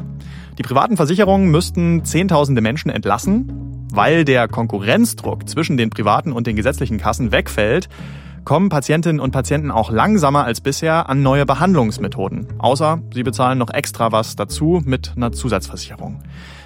Die 0.58 0.64
privaten 0.64 0.96
Versicherungen 0.96 1.52
müssten 1.52 2.06
Zehntausende 2.06 2.62
Menschen 2.62 2.90
entlassen, 2.90 3.65
weil 3.96 4.26
der 4.26 4.48
Konkurrenzdruck 4.48 5.48
zwischen 5.48 5.78
den 5.78 5.90
privaten 5.90 6.32
und 6.32 6.48
den 6.48 6.56
gesetzlichen 6.56 6.98
Kassen 6.98 7.32
wegfällt, 7.32 7.90
kommen 8.46 8.70
Patientinnen 8.70 9.20
und 9.20 9.32
Patienten 9.32 9.72
auch 9.72 9.90
langsamer 9.90 10.46
als 10.46 10.62
bisher 10.62 11.10
an 11.10 11.24
neue 11.24 11.46
Behandlungsmethoden. 11.46 12.48
Außer 12.60 13.02
sie 13.14 13.24
bezahlen 13.24 13.58
noch 13.58 13.72
extra 13.72 14.12
was 14.12 14.36
dazu 14.36 14.82
mit 14.86 15.14
einer 15.16 15.32
Zusatzversicherung. 15.32 16.22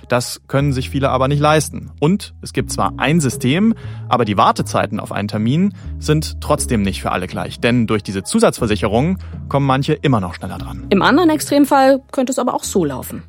Das 0.10 0.42
können 0.48 0.74
sich 0.74 0.90
viele 0.90 1.12
aber 1.12 1.28
nicht 1.28 1.40
leisten. 1.40 1.92
Und 2.00 2.34
es 2.42 2.52
gibt 2.52 2.72
zwar 2.72 2.94
ein 2.98 3.20
System, 3.20 3.76
aber 4.10 4.26
die 4.26 4.38
Wartezeiten 4.38 5.00
auf 5.00 5.12
einen 5.12 5.28
Termin 5.28 5.74
sind 6.00 6.42
trotzdem 6.42 6.82
nicht 6.82 7.02
für 7.02 7.12
alle 7.12 7.28
gleich. 7.28 7.60
Denn 7.60 7.86
durch 7.86 8.04
diese 8.04 8.24
Zusatzversicherung 8.24 9.20
kommen 9.48 9.68
manche 9.68 9.94
immer 9.94 10.20
noch 10.20 10.34
schneller 10.34 10.58
dran. 10.58 10.88
Im 10.90 11.04
anderen 11.04 11.30
Extremfall 11.30 12.02
könnte 12.12 12.32
es 12.32 12.40
aber 12.40 12.56
auch 12.56 12.64
so 12.64 12.84
laufen. 12.84 13.24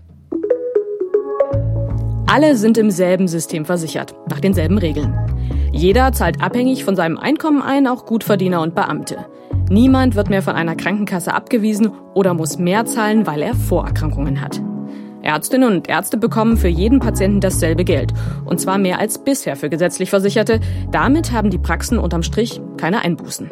Alle 2.33 2.55
sind 2.55 2.79
im 2.79 2.93
selben 2.93 3.27
System 3.27 3.65
versichert, 3.65 4.15
nach 4.29 4.39
denselben 4.39 4.79
Regeln. 4.79 5.19
Jeder 5.73 6.13
zahlt 6.13 6.41
abhängig 6.41 6.85
von 6.85 6.95
seinem 6.95 7.19
Einkommen 7.19 7.61
ein, 7.61 7.89
auch 7.89 8.07
Gutverdiener 8.07 8.61
und 8.61 8.77
Beamte. 8.77 9.27
Niemand 9.69 10.15
wird 10.15 10.31
mehr 10.31 10.41
von 10.41 10.55
einer 10.55 10.77
Krankenkasse 10.77 11.35
abgewiesen 11.35 11.91
oder 12.15 12.33
muss 12.35 12.57
mehr 12.57 12.87
zahlen, 12.87 13.27
weil 13.27 13.43
er 13.43 13.57
Vorerkrankungen 13.57 14.41
hat. 14.41 14.63
Ärztinnen 15.23 15.73
und 15.73 15.89
Ärzte 15.89 16.19
bekommen 16.19 16.57
für 16.57 16.69
jeden 16.69 17.01
Patienten 17.01 17.41
dasselbe 17.41 17.83
Geld. 17.83 18.13
Und 18.45 18.61
zwar 18.61 18.79
mehr 18.79 19.01
als 19.01 19.25
bisher 19.25 19.57
für 19.57 19.69
gesetzlich 19.69 20.11
Versicherte. 20.11 20.61
Damit 20.93 21.33
haben 21.33 21.51
die 21.51 21.59
Praxen 21.59 21.99
unterm 21.99 22.23
Strich 22.23 22.61
keine 22.77 23.03
Einbußen. 23.03 23.51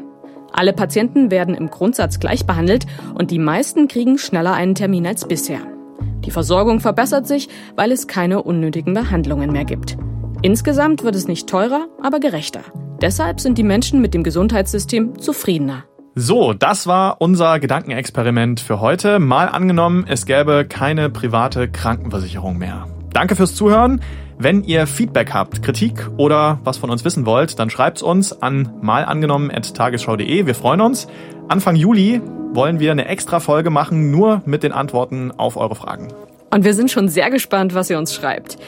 Alle 0.52 0.72
Patienten 0.72 1.32
werden 1.32 1.56
im 1.56 1.68
Grundsatz 1.68 2.20
gleich 2.20 2.46
behandelt 2.46 2.86
und 3.14 3.32
die 3.32 3.40
meisten 3.40 3.88
kriegen 3.88 4.18
schneller 4.18 4.52
einen 4.52 4.76
Termin 4.76 5.04
als 5.04 5.26
bisher. 5.26 5.77
Die 6.24 6.30
Versorgung 6.30 6.80
verbessert 6.80 7.26
sich, 7.26 7.48
weil 7.76 7.92
es 7.92 8.06
keine 8.06 8.42
unnötigen 8.42 8.94
Behandlungen 8.94 9.52
mehr 9.52 9.64
gibt. 9.64 9.96
Insgesamt 10.42 11.02
wird 11.02 11.14
es 11.14 11.26
nicht 11.26 11.48
teurer, 11.48 11.88
aber 12.02 12.20
gerechter. 12.20 12.60
Deshalb 13.00 13.40
sind 13.40 13.58
die 13.58 13.62
Menschen 13.62 14.00
mit 14.00 14.14
dem 14.14 14.22
Gesundheitssystem 14.22 15.18
zufriedener. 15.18 15.84
So, 16.14 16.52
das 16.52 16.86
war 16.88 17.20
unser 17.20 17.60
Gedankenexperiment 17.60 18.58
für 18.58 18.80
heute. 18.80 19.20
Mal 19.20 19.48
angenommen, 19.48 20.04
es 20.08 20.26
gäbe 20.26 20.66
keine 20.68 21.10
private 21.10 21.68
Krankenversicherung 21.68 22.58
mehr. 22.58 22.88
Danke 23.12 23.36
fürs 23.36 23.54
Zuhören. 23.54 24.00
Wenn 24.36 24.62
ihr 24.62 24.86
Feedback 24.86 25.32
habt, 25.32 25.62
Kritik 25.62 26.08
oder 26.16 26.60
was 26.62 26.76
von 26.76 26.90
uns 26.90 27.04
wissen 27.04 27.26
wollt, 27.26 27.58
dann 27.58 27.70
schreibt's 27.70 28.02
uns 28.02 28.42
an 28.42 28.72
malangenommen.tagesschau.de. 28.80 30.46
Wir 30.46 30.54
freuen 30.54 30.80
uns. 30.80 31.08
Anfang 31.48 31.76
Juli 31.76 32.20
wollen 32.52 32.78
wir 32.78 32.92
eine 32.92 33.06
extra 33.06 33.40
Folge 33.40 33.70
machen, 33.70 34.10
nur 34.10 34.42
mit 34.44 34.62
den 34.62 34.72
Antworten 34.72 35.32
auf 35.32 35.56
eure 35.56 35.74
Fragen. 35.74 36.08
Und 36.50 36.64
wir 36.64 36.74
sind 36.74 36.90
schon 36.90 37.08
sehr 37.08 37.30
gespannt, 37.30 37.74
was 37.74 37.88
ihr 37.88 37.96
uns 37.96 38.14
schreibt. 38.14 38.58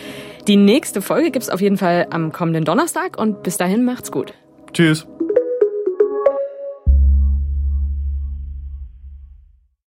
Die 0.48 0.56
nächste 0.56 1.02
Folge 1.02 1.30
gibt's 1.30 1.50
auf 1.50 1.60
jeden 1.60 1.76
Fall 1.76 2.06
am 2.10 2.32
kommenden 2.32 2.64
Donnerstag 2.64 3.18
und 3.18 3.42
bis 3.42 3.58
dahin 3.58 3.84
macht's 3.84 4.10
gut. 4.10 4.32
Tschüss. 4.72 5.06